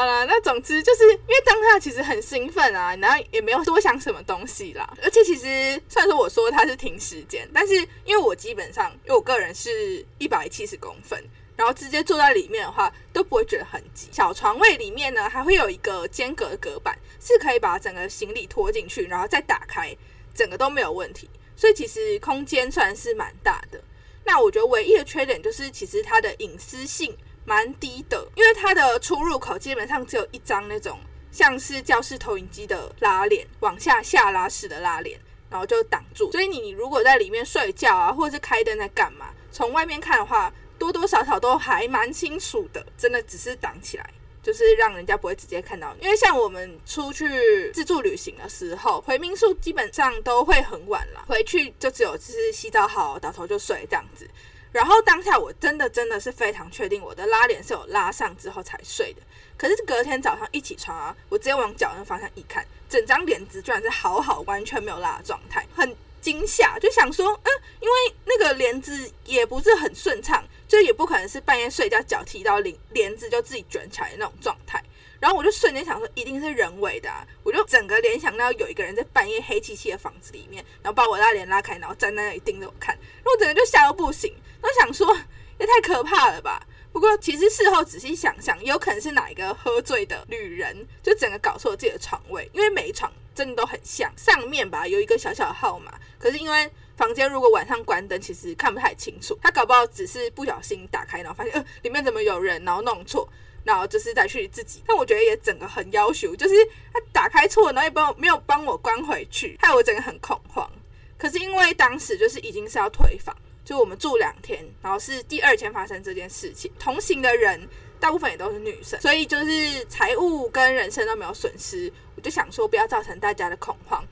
[0.00, 4.90] 好了，那总之就是因为当下其实很兴奋啊，然后也没有多想什么东西啦。
[5.04, 7.74] 而且其实虽然说我说它是停时间，但是
[8.06, 11.22] 因为我基本上因为我个人是一百七十公分，
[11.54, 14.08] 然后直接坐在里面的话都不会觉得很挤。
[14.10, 19.94] 小床位里面呢还会有一个间隔隔板，是可以把整个行李拖进去，然后再打开，
[20.34, 21.28] 整个都没有问题。
[21.54, 23.78] 所以其实空间算是蛮大的。
[24.24, 27.14] 那我觉得唯一的缺点就是，其实它的隐私性
[27.50, 30.96] 蛮低的，因为它的出入口基本上只有一张那种
[31.32, 35.18] 像是教室投影机的拉链，往下下拉式的拉链，
[35.50, 36.30] 然后就挡住。
[36.30, 44.08] 所以你如果在里面睡觉啊，或者是开灯在干嘛，从外面看的话，多多少少都还蛮清楚的，真的只是挡起来。
[44.42, 54.26] 就是让人家不会直接看到，因为像我们出去自助旅行的时候，回民宿基本上都会很晚了，回去就只有就是洗澡好，倒头就睡这样子。
[54.72, 59.22] 然后当下我真的真的是非常确定我的拉链是有拉上之后才睡的，
[59.56, 70.44] 可是隔天早上一起床啊，我直接往脚那方向一看，整张帘子居然是好好完全没有拉的状态，很惊吓，就想说，嗯，因为那个帘子也不是很顺畅。
[70.70, 74.80] 就也不可能是半夜睡觉脚踢到帘帘子就自己卷起来的那种状态，
[75.20, 85.14] 然后我就瞬间想说一定是人为的、啊，我就整个联想到有一个人在半夜黑漆漆的房子里面，然后把我拉帘拉开，然后站在那里盯着我看，然后我整个就吓到不行，然后想说
[85.58, 86.66] 也太可怕了吧。
[86.92, 99.38] 不过其实事后仔细想想，有可能是哪一个喝醉的女人就整个搞错了自己的床位，因为每一床真的都很像，上面吧有一个小小的号码，可是因为房间如果晚上关灯，其实看不太清楚。
[99.40, 103.28] 他搞不好只是不小心打开，然后发现呃里面怎么有人，然后弄错，
[103.70, 104.82] 然后就是再去自己。
[104.86, 106.54] 但我觉得也整个很要求，就是
[106.92, 110.70] 他打开错，然后也帮没有帮我关回去，害我整个很恐慌。
[111.16, 117.60] 可是因为当时就是已经是要退房，就我们住两天，然后是第二天发生这件事情，同行的人
[117.98, 121.92] 大部分也都是女生，所以就是财务跟人身都没有损失。
[122.16, 124.04] 我就想说不要造成大家的恐慌。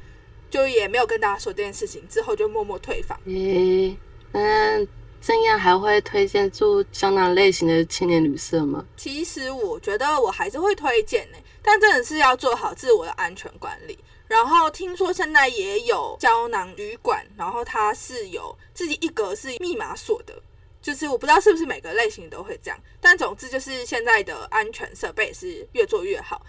[0.51, 3.21] 就也没有跟大家说这件事情，之后就默默退房。
[3.27, 3.94] 诶，
[4.33, 4.83] 那
[5.20, 8.85] 这样还会推荐住胶囊类型的青年旅社吗？
[8.96, 13.98] 其实我觉得我还是会推荐呢，但真的是要做好自我的安全管理。
[14.26, 20.35] 然后听说现在也有胶囊旅馆，然后它是有自己一格是密码锁的，
[20.81, 26.44] 就是我不知道是不是每个类型都会这样，但总之就是现在的安全设备是越做越好。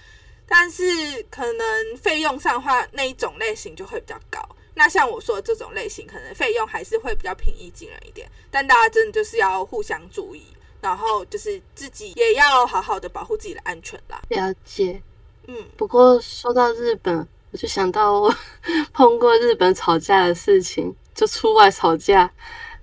[0.46, 0.84] 但是
[1.30, 4.44] 可能费用上的话，那一种类型就会比较高。
[4.80, 8.26] 那像我说的这种类型，可能费用还是会比较平易近人一点。
[8.50, 10.42] 但大家真的就是要互相注意，
[10.80, 14.22] 然后就是自己也要好好的保护自己的安全啦。
[14.30, 15.02] 了解，
[15.48, 15.66] 嗯。
[15.76, 18.34] 不过说到日本，我就想到我
[18.94, 22.32] 碰过日本吵架的事情，就出外吵架。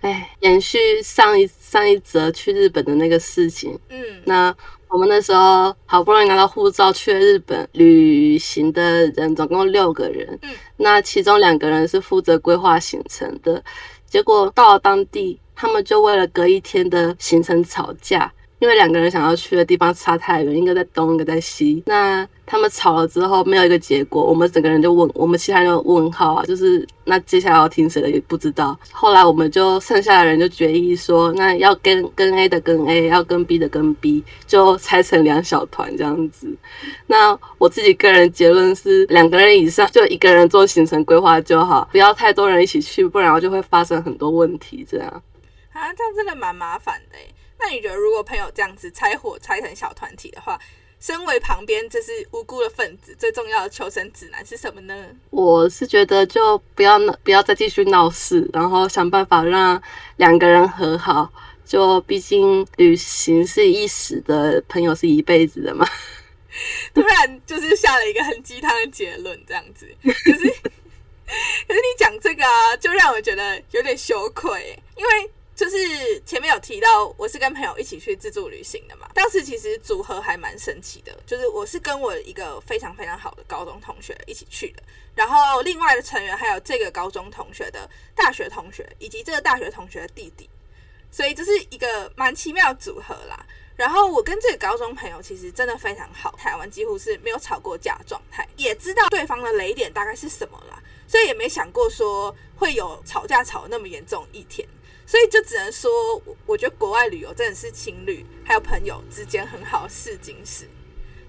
[0.03, 4.55] 哎，延续上一上一则去日本的那个事情，嗯，那。
[4.89, 10.39] 我们那时候好不容易拿到护照去了日本旅行的人，总共六个人。
[10.43, 13.63] 嗯，那其中两个人是负责规划行程的，
[14.07, 18.33] 结果到了当地，他们就为了隔一天的行程吵架。
[18.59, 21.83] 因为两个人想要去的地方差太远，一个在东，一个在西。
[21.87, 28.79] 那他们吵了之后没有一个结果，我们整个人就问，我们其他人就问号啊，就是那接下来要听谁的也不知道。
[28.93, 36.49] 后来我们就剩下的人就决议说，那要跟跟 A 的跟 A，要跟 B 的跟 B，就拆成两小团这样子。
[37.07, 44.87] 那我自己个人结论是，两个人以上就一个人做行程规划就好，不要太多人一起去，不然就会发生很多问题。
[44.89, 45.09] 这样
[45.73, 47.19] 啊，这样真的蛮麻烦的
[47.59, 50.59] 那你觉得，如果朋友这样子拆伙拆成小团体的话，
[50.99, 55.07] 身为旁边这是无辜的分子，最重要的求生指南是什么呢？
[55.31, 59.81] 我是觉得就不要闹，不要再继续闹事，然后想办法让
[60.17, 61.31] 两个人和好。
[61.65, 65.87] 就毕竟旅行是一时的，朋友是一辈子的嘛。
[66.95, 69.87] 突然就是下了一个很鸡汤的结论，这样子。
[70.03, 75.31] 可是， 可是你讲这个啊，就让我觉得有点羞愧，因为。
[75.57, 79.09] 就是前面有提到，我是跟朋友一起去自助旅行的嘛。
[79.15, 84.83] 当时其实组合还蛮神奇的，就是我是跟我一个非常非常好的高中同学一起去的，
[85.15, 90.47] 然后另外的成员还有这个高中同学的大学同学，以及这个大学同学的弟弟，
[91.11, 93.47] 所以这是一个蛮奇妙的组合啦。
[93.77, 104.69] 然后我跟这个高中朋友其实真的非常好，台湾几乎是没有吵过架状态，也知道对方的雷点大概是什么啦，所以也没想过说会有吵架吵那么严重一天。
[105.07, 105.91] 所以就只能说，
[106.45, 110.69] 我觉得国外旅游真的是情侣还有朋友之间很好试金石。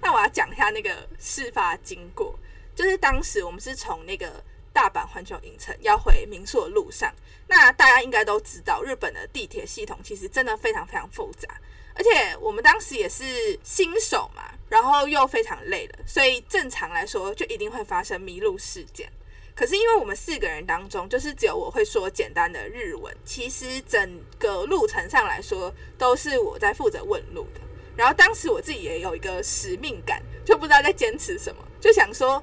[0.01, 2.37] 那我要讲一下那个事发经过，
[2.75, 7.13] 就是当时我们是从那个大阪环球影城要回民宿的路上。
[7.47, 11.47] 那大家应该都知道，日本的地铁系统其实真的非常非常复杂，
[11.93, 19.11] 而且我们当时也是新手嘛，然后又非常累了，所以正常来说就一定会发生迷路事件。
[19.57, 27.61] 可是因为我们四个人当中，就是只有我会说简单的日文，其实整个路程上来说都是我在负责问路的。
[27.95, 32.41] 然后当时我自己也有一个使命感，就不知道在坚持什么，就想说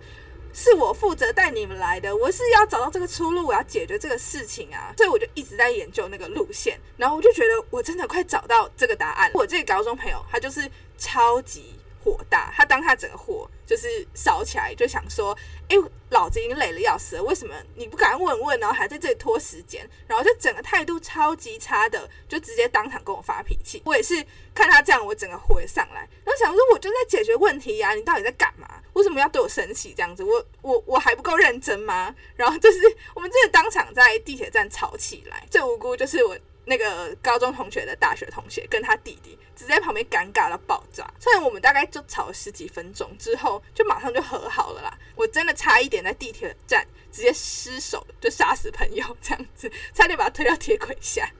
[0.52, 6.76] 是我负责带你们来的，我是要找到这个出路，我要解决这个事情啊，所以我就一直在研究那个路线。
[6.96, 9.30] 然后我就觉得我真的快找到这个答案。
[9.34, 11.76] 我这个高中朋友他就是超级。
[12.04, 15.34] 火大，他当他整个火就是烧起来，就想说
[15.68, 15.76] ：“哎，
[16.10, 19.88] 老子已经累了要死了，为什么你不敢问问，然后还在这里拖时间？
[20.06, 23.80] 然后就整个态度超级差的，就直接当场跟我发脾气。
[23.86, 24.14] 我也是
[24.54, 28.68] 看他这样，我整个火也上来，然后想说我就在解决问题呀，你到底在干嘛？
[28.92, 30.22] 为什么要对我生气这样子？
[30.22, 32.14] 我我我还不够认真吗？
[32.36, 32.78] 然后就是
[33.14, 36.36] 我们真的当场在地铁站吵起来，最无辜就是我。”
[36.66, 44.98] 那个高中同学的大学同学跟他弟弟直接旁边尴尬到爆炸，虽然我们大概就吵了十几分钟之后，就马上就和好了啦。
[45.14, 51.30] 我真的差一点在地铁站直接失手就杀死朋友这样子，差点把他推到铁轨下，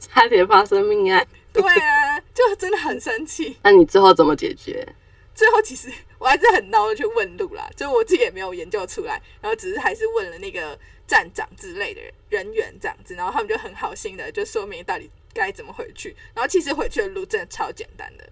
[0.00, 1.26] 差点发生命案。
[1.52, 3.56] 对啊，就真的很生气。
[3.62, 4.86] 那你之后怎么解决？
[5.34, 10.78] 最后其实我还是很孬的去问路啦，就我自己也没有研究出来，然后只是还是问了那个。
[11.06, 18.28] 站长之类的人员这样子，然后他们就很好心的就说明到底该怎么回去，然后其实回去的路真的超简单的，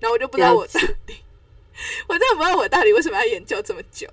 [0.00, 1.16] 然后我就不知道我到底，
[2.08, 4.08] 我真的不知道我到底为什么要研究这么久，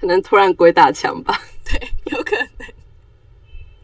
[0.00, 2.48] 可能突然鬼打墙吧， 对，有可能。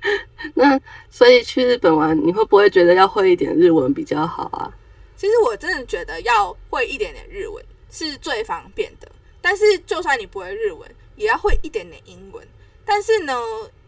[0.53, 4.71] 那所以去日本玩，你会不会觉得要会一点日文比较好啊？
[5.17, 9.11] 其实我真的觉得要会一点点日文是最方便的，
[9.41, 12.47] 但是就算你不会日文，也要会一点点英文。
[12.86, 13.36] 但是呢，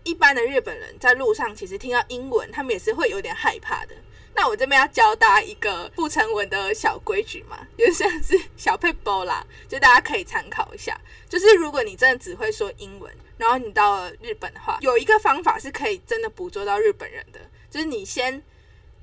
[0.03, 3.95] 一般的日本人在路上其实听到英文，他们也是会有点害怕的。
[4.33, 10.99] 那我这边要教大家一个不成文的小规矩嘛， 就像是小配包啦，就大家可以参考一下。
[11.27, 17.39] 就是如果你真的只会说英文，然后你到了日本的话，有一个方法是可以真的捕捉到日本人的，
[17.69, 18.41] 就是你先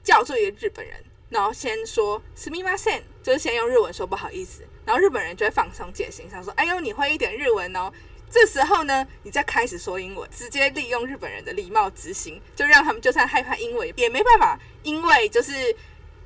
[0.03, 0.97] 叫住一个日本人，
[1.29, 7.93] 然后先说“すみません”，就是先用日文说不好意思，然后日本人就会放松戒心，想说：“哎呦，你会一点日文哦。”
[8.34, 15.54] 这时候呢，你再开始说英文，直接利用日本人的礼貌之心，就让他们就算害怕英文也没办法，因为就是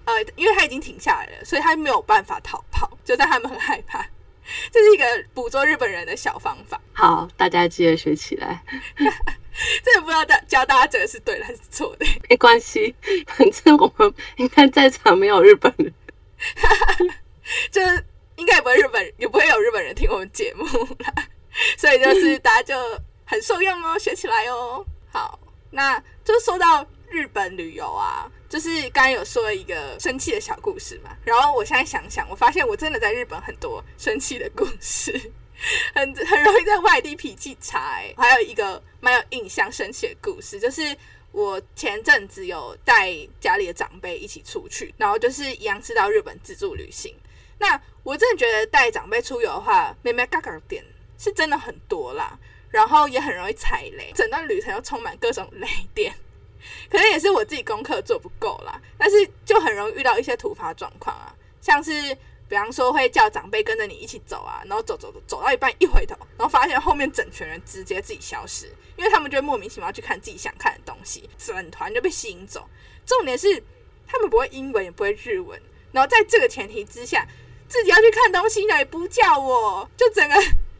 [0.05, 4.07] 呃，因为他已经停下来了，所以他没有办法逃跑，就算他们很害怕。
[4.71, 5.03] 这是一个
[5.33, 6.79] 捕捉日本人的小方法。
[6.93, 8.63] 好，大家记得学起来。
[9.83, 12.95] 真的不知道大教大家这个是对的还是错的，没关系，
[13.27, 15.93] 反正我们应该在场没有日本人，
[17.69, 18.05] 就是
[18.37, 20.63] 应该也不会日本，也不会有日本人听我们节目
[20.99, 21.13] 啦。
[21.77, 24.85] 所以就是 大家就很受用哦，学起来哦。
[25.11, 25.39] 好，
[25.71, 31.15] 那就说到日本旅游啊，就是刚刚有说一个生气的小故事嘛。
[31.23, 35.11] 然后我现在想想，我发现我真的在日本很多生气的故事，
[35.95, 38.03] 很很容易在外地脾气差。
[38.15, 40.95] 还有一个蛮有印象生气的故事，就是
[41.31, 47.15] 我前阵子有带家里的长辈一起出去，然后就是一样是到日本自助旅行。
[47.59, 50.83] 那我真的觉得带长辈出游的话，妹妹嘎嘎点。
[51.17, 52.37] 是真的很多啦，
[52.69, 56.13] 然后也很容易踩雷，整段旅程又充满各种雷点，
[56.89, 61.91] 可能也是我自己功课做不够啦，但是就很容易遇到一些突发状况啊，像是
[62.47, 72.67] 比方说会叫长辈跟着你一起走啊，然后走走走走到一半一回头，然后发现后面整群人直接自己消失，因为他们就会莫名其妙去看自己想看的东西，整团就被吸引走。
[73.05, 73.61] 重点是
[74.05, 75.59] 他们不会英文也不会日文，
[75.91, 77.27] 然后在这个前提之下，
[77.67, 80.35] 自己要去看东西呢也不叫我，就整个。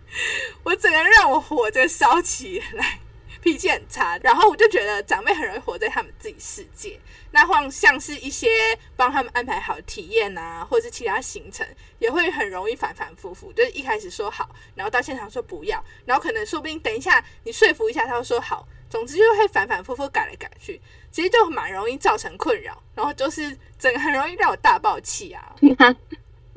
[0.63, 2.99] 我整个让我火着烧起来，
[3.41, 4.17] 脾气很差。
[4.23, 6.99] 然后我就觉得长辈很容易活在他们自己世界。
[7.31, 8.47] 那像像是一些
[8.95, 11.67] 帮他们安排好体验啊，或者是其他行程，
[11.99, 13.51] 也会很容易反反复复。
[13.53, 18.67] 就是一开始说好，然后到现场说不要，然后可能说不定等一下你说服一下，他又说好。
[18.89, 20.81] 总之就会反反复复改来改去，
[21.11, 22.81] 其实就蛮容易造成困扰。
[22.95, 25.53] 然后就是整个很容易让我大爆气啊。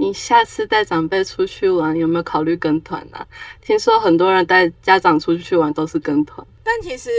[0.00, 3.26] 你下次带长辈出去玩有没有考虑跟团啊？
[3.60, 7.10] 听说很多人带家长出去玩都是跟团，但其实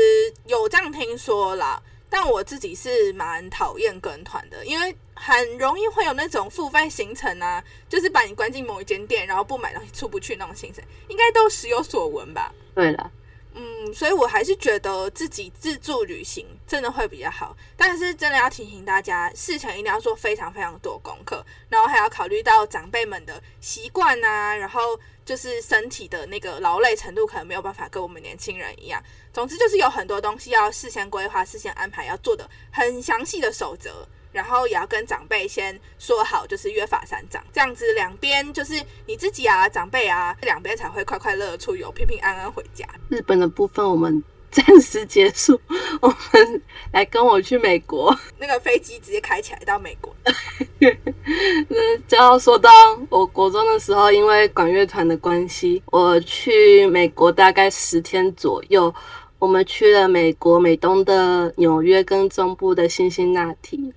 [0.47, 1.79] 有这样听说啦。
[2.09, 12.51] 但我自己是蛮讨厌跟团的，因为很容易会有那种付费行程啊，就是把你关进某一间店，然后不买东西出不去那种行程，应该都时有所闻吧？
[12.73, 13.11] 对了。
[13.53, 29.03] 嗯，所以我还是觉得自己自助旅行真的会比较好，但是真的要提醒大家，事前一定要做非常非常多功课，然后还要考虑到长辈们的习惯啊，然后就是身体的那个劳累程度可能没有办法跟我们年轻人一样。
[29.33, 34.07] 总之就是有很多东西要事先规划、事先安排，要做的很详细的守则。
[34.31, 42.85] 然后也要跟长辈先说好，就是约法三章，这样子两边就是你自己啊，长辈啊，两边才会快快乐乐出游，平平安安回家。
[43.09, 45.59] 日本的部分我们暂时结束，
[46.01, 46.61] 我们
[46.91, 50.13] 来跟我去美国，那个飞机直接开起来到美国。
[50.79, 52.69] 那就要说到
[53.09, 58.93] 我国中的时候，因为管乐团的关系，我去美国大概十天左右，
[59.39, 63.93] 我们去了美国美东的纽约跟中部的辛辛那提。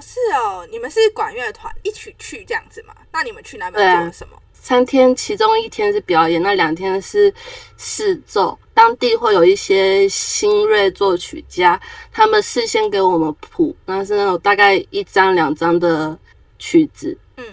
[0.00, 2.94] 哦，是哦，你们是管乐团一起去这样子吗？
[3.12, 4.36] 那你们去那边做了什么？
[4.54, 7.32] 三天，其中一天是表演，那两天是
[7.76, 8.58] 试奏。
[8.72, 11.78] 当地会有一些新锐作曲家，
[12.10, 16.18] 他们事先给我们谱，那是那种大概一张两张的
[16.58, 17.44] 曲子，嗯，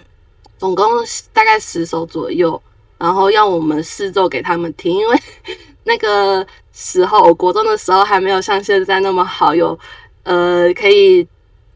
[0.56, 0.86] 总共
[1.34, 2.60] 大概十首左右，
[2.96, 4.94] 然后让我们试奏给他们听。
[4.94, 5.18] 因为
[5.84, 9.78] 那个时候，我国中的时候还没有像现在那么好，有
[10.22, 11.28] 呃可以。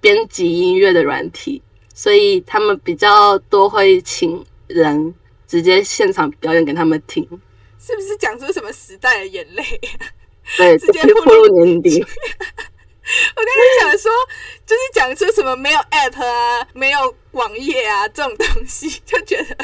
[0.02, 1.62] 编辑音乐的软体，
[1.94, 5.14] 所以他们比较多会请人
[5.46, 7.26] 直接现场表演给他们听。
[7.78, 9.64] 是不是讲出什么时代的眼泪？
[10.56, 12.00] 对， 直接步入年底。
[12.02, 14.10] 我刚才想说，
[14.66, 19.56] 就是讲出什么没有 app 啊，没有网页啊这种东西，就觉得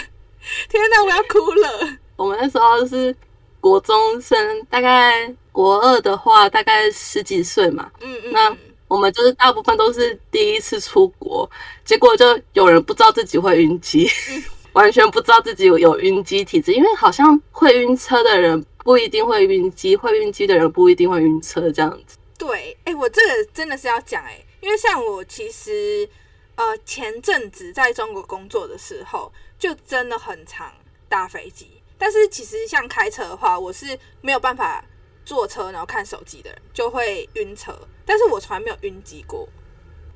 [0.69, 1.99] 天哪，我要哭了。
[2.17, 3.15] 我们那时候是
[3.61, 7.91] 国中生，大概国二的话，大概十几岁嘛。
[8.01, 8.33] 嗯嗯。
[8.33, 8.57] 那
[8.89, 11.49] 我们就是大部分都是第一次出国，
[11.85, 14.09] 结果就有人不知道自己会晕机，
[14.73, 22.17] 完全不知道自己有有晕机体质，因为好像会晕车的人不一定会晕机，会晕机的人不一定会晕车这样子。
[22.39, 26.09] 对，哎，我这个真的是要讲哎，因为像我其实
[26.55, 30.73] 呃前阵子在中国工作的时候，就真的很常
[31.09, 31.69] 搭飞机。
[31.99, 34.85] 但是其实像开车的话，我是没有办法
[35.25, 37.77] 坐车然后看手机的人，就会晕车。
[38.09, 39.47] 但是我从来没有晕机过。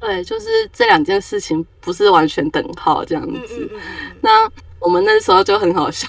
[0.01, 3.71] 对，就是这两件事情不是完全等号这样子。
[4.21, 6.09] 那我们那时候就很好笑，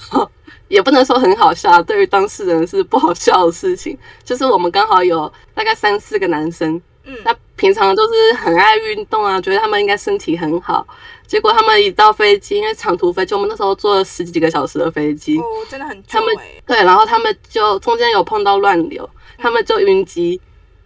[0.66, 3.96] 也不能说很好笑，对于当事人是不好笑的事情。
[4.24, 10.84] 就是我们刚好有大概三四个男生，嗯，那平常都是很爱运动啊，觉得他们应该身体很好。
[11.24, 16.34] 结果他们一到飞机，因为长途飞机，我们那时候坐了十几个小时的飞机，哦，真的很他们
[16.66, 19.08] 对，然后他们就中间有碰到乱流，
[19.38, 20.40] 他们就晕机，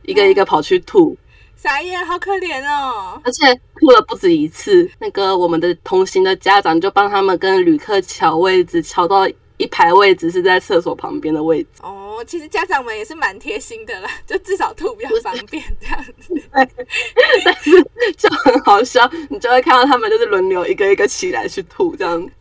[0.09, 1.17] 一个一个跑去吐。
[1.55, 3.21] 傻眼，好可怜哦！
[3.25, 4.89] 而且吐了不止一次。
[5.01, 11.69] 那个我们的同行的家长就帮他们跟旅客抢位置，抢到一排位置是在厕所旁边的位置。
[11.83, 16.41] 哦，其实家长们也是蛮贴心的啦， 就至少吐比较方便这样子。
[16.53, 17.71] 但是
[18.17, 22.33] 就很好笑，你就会看到他们就是轮流一个一个起来去吐这样子。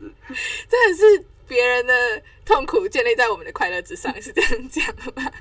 [0.70, 1.94] 真的是别人的
[2.46, 5.32] 痛苦建立在我们的快乐之上，是这样讲吗？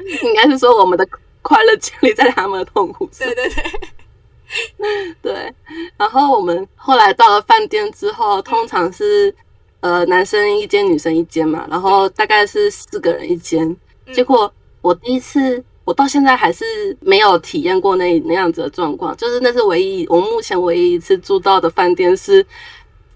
[0.22, 1.06] 应该是说我们的。
[1.42, 3.26] 快乐建立在他们的痛苦上。
[3.28, 3.48] 对对
[4.78, 5.54] 对， 对。
[5.96, 9.34] 然后我们后来到了饭店之后，通常是
[9.80, 11.66] 呃男生一间，女生一间嘛。
[11.70, 13.76] 然后大概是四个人一间。
[14.12, 19.16] 结果我第一次，我到现在还是没有体验过那那样子的状况。
[19.16, 22.46] 就是那是唯一我目前唯一一次住到的饭店是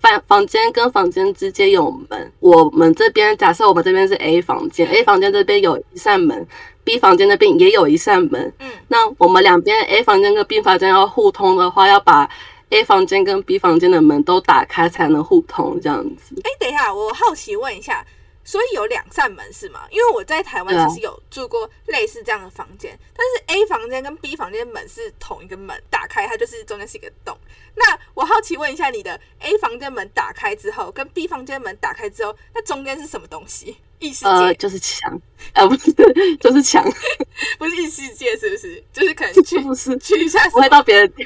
[0.06, 2.32] 饭房间跟房间之间有门。
[2.38, 6.46] 我们这边假设我们这边是 A 房间，A 房间这边有一扇门。
[6.84, 12.30] B 房间那边也有一扇门，嗯，那我们两边 A 房间跟 B 房间要互通的话，要把
[12.70, 16.40] A 房间跟 B 房间的门都打开才能互通，这样子。
[16.44, 18.06] 哎，等一下，我好奇问一下。
[18.46, 19.86] 所以有两扇门是吗？
[19.90, 27.36] 因为我在台湾其实有住过类似这样的房间，但是 A 房间跟 B 房间门是同一个门，打开它就是中间是一个洞。
[27.74, 33.76] 那我好奇问一下，你的 A 房间门打开之后，跟 B 房间门打开之后，那中间是什么东西？
[33.98, 35.20] 异世界就是墙，
[35.54, 35.92] 呃，不是，
[36.38, 36.84] 就是墙，
[37.58, 38.80] 不是异世界，是不是？
[38.92, 41.24] 就是可能去 不是去一下，不会到别的，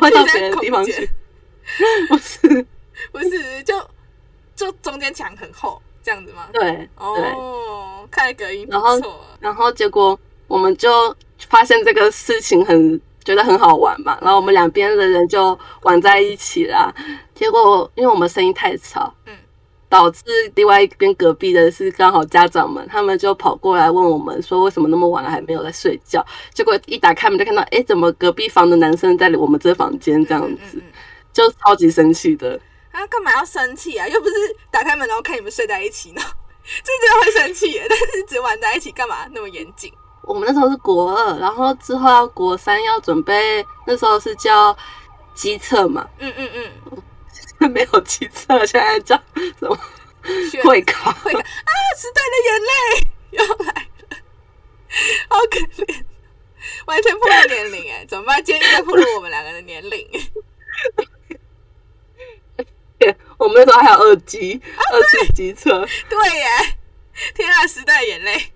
[0.00, 1.10] 会到别的地方去，
[2.08, 2.66] 不是，
[3.10, 3.90] 不是，就
[4.54, 5.82] 就中间墙很厚。
[6.02, 6.48] 这样子吗？
[6.52, 9.00] 对，哦，看隔音然后，
[9.38, 11.14] 然后结果我们就
[11.48, 16.92] 发现这个事情很觉得很好玩嘛，然后我们两边的人就玩在一起啦。
[17.34, 19.36] 结果因为我们声音太吵，嗯，
[19.88, 20.22] 导致
[20.54, 26.24] 另外一边隔壁的是刚好家长们，他们就跑过来问我们说为什么那么晚了还没有在睡觉？
[26.54, 30.82] 结果一打开门就看到，哎，怎么隔壁房的男生在我们这房间这样子，
[31.32, 32.58] 就超级生气的。
[32.92, 34.06] 啊，干嘛要生气啊？
[34.08, 34.34] 又不是
[34.70, 36.20] 打开门然后看你们睡在一起呢，
[36.82, 37.86] 这真的会生气耶。
[37.88, 39.92] 但是只玩在一起，干嘛那么严谨？
[40.22, 44.76] 我们那时候是国二，然后之后要国三要准备，那时候是叫
[45.34, 46.08] 机测嘛。
[46.18, 46.50] 嗯嗯
[47.60, 49.16] 嗯，没有机测，现在叫
[49.58, 49.76] 什么
[50.62, 51.10] 会考？
[51.12, 51.72] 会考啊！
[51.96, 52.70] 时代的眼泪
[53.30, 54.16] 又来了，
[55.28, 56.04] 好可怜，
[56.86, 58.42] 完全破了年龄哎，怎么办？
[58.44, 60.08] 今天在暴露我们两个的年龄。
[63.38, 64.60] 我们那时候还有二级、
[64.92, 66.46] 二次机车，对耶！
[67.34, 68.52] 天啊，时代眼泪。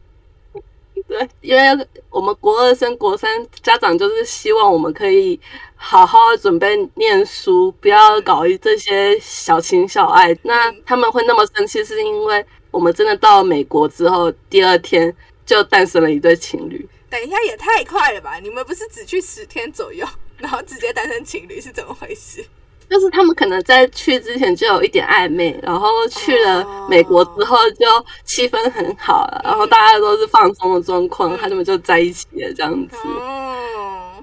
[1.06, 5.38] 对，因为我们国二升国三，家长就是希望我们可以
[5.74, 10.36] 好好准备念书，不要搞一这些小情小爱。
[10.42, 15.14] 那他们会那么生气，是因为我们真的到了美国之后，第二天
[15.44, 16.88] 就诞生了一对情侣。
[17.10, 18.38] 等一下，也太快了吧！
[18.38, 20.06] 你们不是只去十天左右，
[20.38, 22.44] 然后直接诞生情侣，是怎么回事？
[22.88, 27.86] 就是他们可能在去之前就有一点暧昧，然后去了美国之后就
[28.24, 32.96] 气氛很好了，然后大家都是放松的状况，他们就在一起了这样子。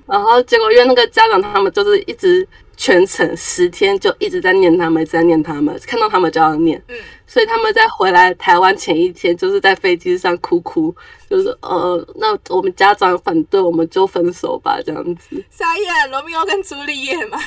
[0.08, 2.46] 然后结果因为那个家长他们就是一直
[2.76, 6.82] 全程十天就一直在念他们，一直在念他们，看到他们就要念。
[6.88, 6.98] 嗯，
[7.28, 10.94] 所以他们在回来台湾前一天就是在飞机上哭哭，
[11.30, 15.42] 就是呃，那我们家长反对，我们就分手吧这样子。
[15.50, 17.40] 傻眼，罗密欧跟朱丽叶嘛。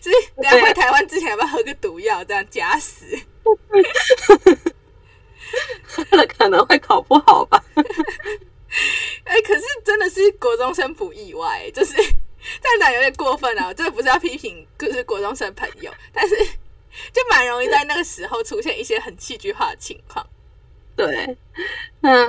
[0.00, 3.06] 所以，等下回台湾之前，要不要喝个毒药，这样假死？
[5.82, 7.62] 喝了可能会考不好吧？
[9.24, 13.68] 哎，可是真的是国中生不意外，就是这样讲有点过分啊！
[13.68, 16.34] 我真的不是要批评，就是国中生朋友，但是
[17.12, 20.26] 就蛮容易在那个时候出现一些很戏剧化的情况。
[20.96, 21.36] 对，
[22.00, 22.26] 那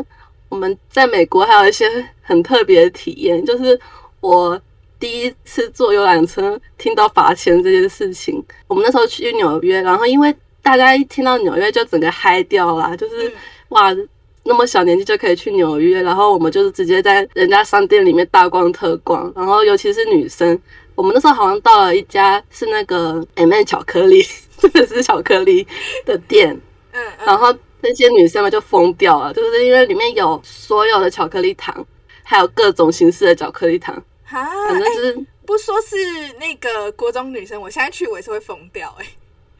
[0.49, 3.80] 我们在美国还有一些很特别的体验，就是
[4.20, 4.62] 我。
[5.06, 8.43] 第一次坐游览车，听到罚钱这件事情。
[8.66, 13.32] 我们那时候去纽约，然后因为大家一听到纽约就整个嗨掉啦，就是
[13.70, 13.95] 哇，
[14.43, 20.60] 那么小年纪就可以去纽约，然后我们就是直接在人家商店里面大逛特逛，然后尤其是女生，
[20.95, 24.26] 我们那时候好像到了一家是那个 M、M 巧克力，
[24.58, 25.68] 真的是巧克力
[26.03, 26.51] 的店，
[26.93, 31.86] 嗯嗯，然后那些女生们就疯掉了，就是因为里面有所有的巧克力糖，
[32.24, 35.26] 还有各种形式的巧克力糖，哈，反正哎就是。
[35.46, 35.96] 不说是
[36.40, 39.06] 那个国中女生，我现在去我也是会疯掉哎、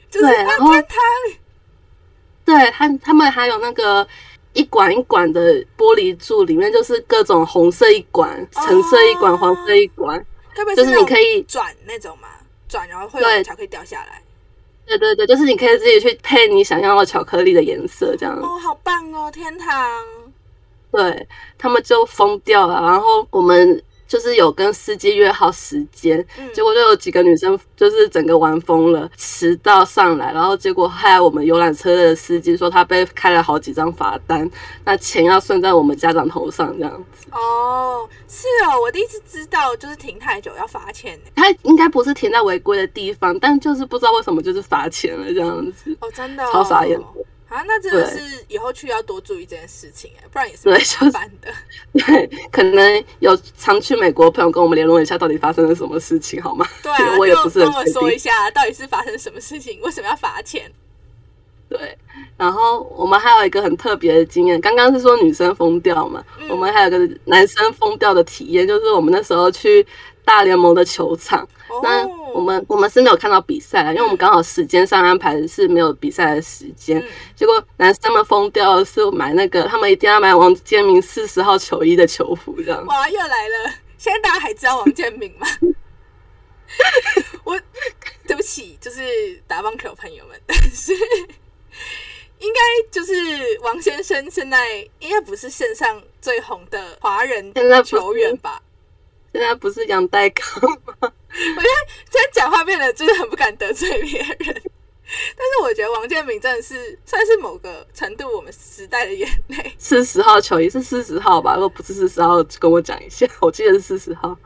[0.10, 0.98] 就是对然后他
[2.44, 4.08] 对他，他们还有那个
[4.54, 10.26] 一管一管的玻璃柱，里面就是各种红色一管、橙色一管、哦黄色一管，
[10.76, 12.30] 就是你可以，转那种嘛？
[12.68, 14.20] 转然后会有对巧克力掉下来。
[14.88, 18.36] 对对对，就是你可以自己去配你想要的巧克力的颜色，这样。
[18.42, 20.04] 哦，好棒哦，天堂！
[20.92, 21.28] 对
[21.60, 34.50] 他们就疯掉了，然后我们就是有跟司机约好时间，嗯结果就有几个女生就是整个玩疯了，迟到上来，然后结果害我们游览车的司机说他被开了好几张罚单，
[34.84, 37.28] 那钱要算在我们家长头上这样子。
[37.32, 41.32] 哦，是哦，我第一次知道，就是停太久要罚钱呢。
[41.36, 45.96] 他应该不是停在违规的地方，但就是不知道为什么就是罚钱了这样子。
[46.00, 47.06] 哦，真的、哦，超傻眼的
[47.48, 47.64] 啊！
[47.68, 51.52] 那真的是以后去要多注意这件事情哎，不然也是对蛮麻烦的。
[51.94, 56.68] 对，可能有常去美国的朋友跟我们联络一下，到底发生了什么事情好吗？
[56.82, 57.86] 对啊， 我也不是跟我。
[57.88, 60.72] 说一下，到底是发生什么事情，为什么要罚钱？
[61.68, 61.98] 对，
[62.38, 69.86] 然后我们还有一个很特别的经验，刚刚是说女生疯掉嘛，嗯我们还有个男生疯掉的体验，就是我们那时候去
[70.26, 82.86] 大联盟的球场，哦，那我们我们是没有看到比赛的，因为我们刚好时间上安排的是没有比赛的时间，嗯结果男生们疯掉的是买那个，他们一定要买王建民四十号球衣的球服，这样。
[82.88, 83.72] 哇，又来了！
[83.98, 85.48] 现在大家还知道王建民吗？
[87.46, 87.60] 我
[88.28, 90.94] 对不起，就是打棒球朋友们，但是
[92.40, 92.60] 应该
[92.92, 93.14] 就是
[93.62, 97.54] 王先生现在应该不是线上最红的华人
[97.84, 98.62] 球员吧？
[99.38, 100.94] 现在不是杨代康吗？
[101.02, 104.38] 我现在讲话变得就是很不敢得罪别人。
[104.40, 109.76] 但是我觉得王建民真的是算是某个程度我们时代的眼泪。
[109.78, 111.56] 四十号球衣是四十号吧？
[111.56, 113.28] 如果不是四十号，跟我讲一下。
[113.42, 114.38] 我记得是四十号。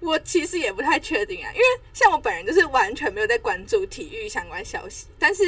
[0.00, 5.44] 我其实也不太确定啊，因为像我本人就是完全没有在关注体育相关消息，但是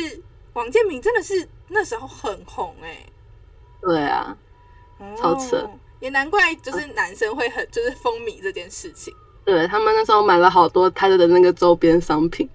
[0.52, 2.98] 王建民真的是那时候很红哎、
[3.80, 4.36] 对啊，
[4.98, 5.68] 哦超扯，
[6.04, 9.10] 也难怪就是男生会很就是风靡这件事情
[9.42, 12.46] 对他们那时候买了好多他的那个周边商品。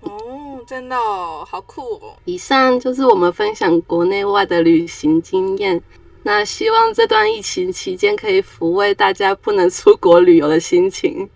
[0.00, 5.82] 哦，真的哦，好酷哦，以上就是我们分享国内外的旅行经验。
[6.22, 11.28] 那希望这段疫情期间可以抚慰大家不能出国旅游的心情。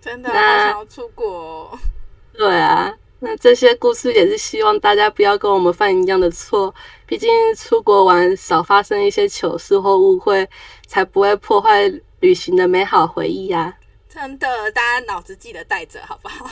[0.00, 1.78] 真的好想要出国、哦，
[2.38, 2.92] 对啊，
[3.24, 6.74] 那这些故事也是希望大家不要跟我们犯一样的错，
[7.06, 10.48] 毕竟出国玩少发生一些糗事或误会，
[10.88, 16.50] 才不会破坏旅行的美好回忆呀、真的，大家脑子记得带着好不好？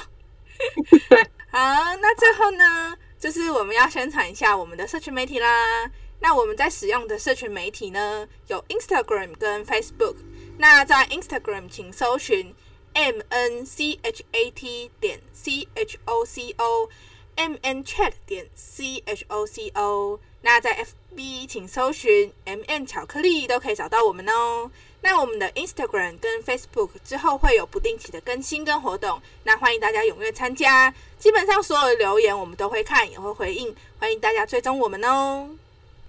[1.11, 1.59] 对，好，
[2.01, 5.91] 那最后呢，就是我们要宣传一下我们的社群媒体啦。
[6.21, 10.17] 那我们在使用的社群媒体呢，有 Instagram 跟 Facebook。
[10.59, 12.55] 那在 Instagram 请搜寻
[12.95, 18.49] M N C H A T 点 C H O C O，M N Chat 点
[18.55, 20.21] C H O C O。
[20.43, 20.85] 那在
[21.15, 24.71] FB 请搜寻 M N 巧克力，都可以找到我们哦。
[25.03, 30.93] 那我们的 Instagram 跟 Facebook 之后会有不定期的更新跟活动，那欢迎大家踊跃参加。
[31.19, 35.49] 基本上所有的留言我们都会看，也会回应，欢迎大家追踪我们哦。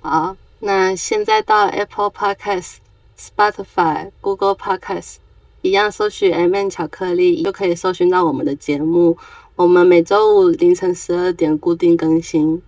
[0.02, 2.78] 好，那现在到 Apple Podcast、
[3.18, 5.16] Spotify、Google Podcast
[5.62, 9.18] 一样搜寻 M N 巧克力，就可以搜寻到我们的节目。
[9.56, 12.62] 我们每周五凌晨十二点固定更新。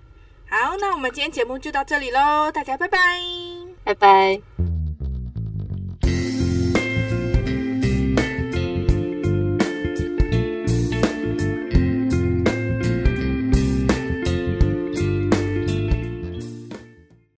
[0.47, 2.97] 好，那我们今天节目就到这里喽，大家拜拜。
[3.83, 4.82] 拜拜。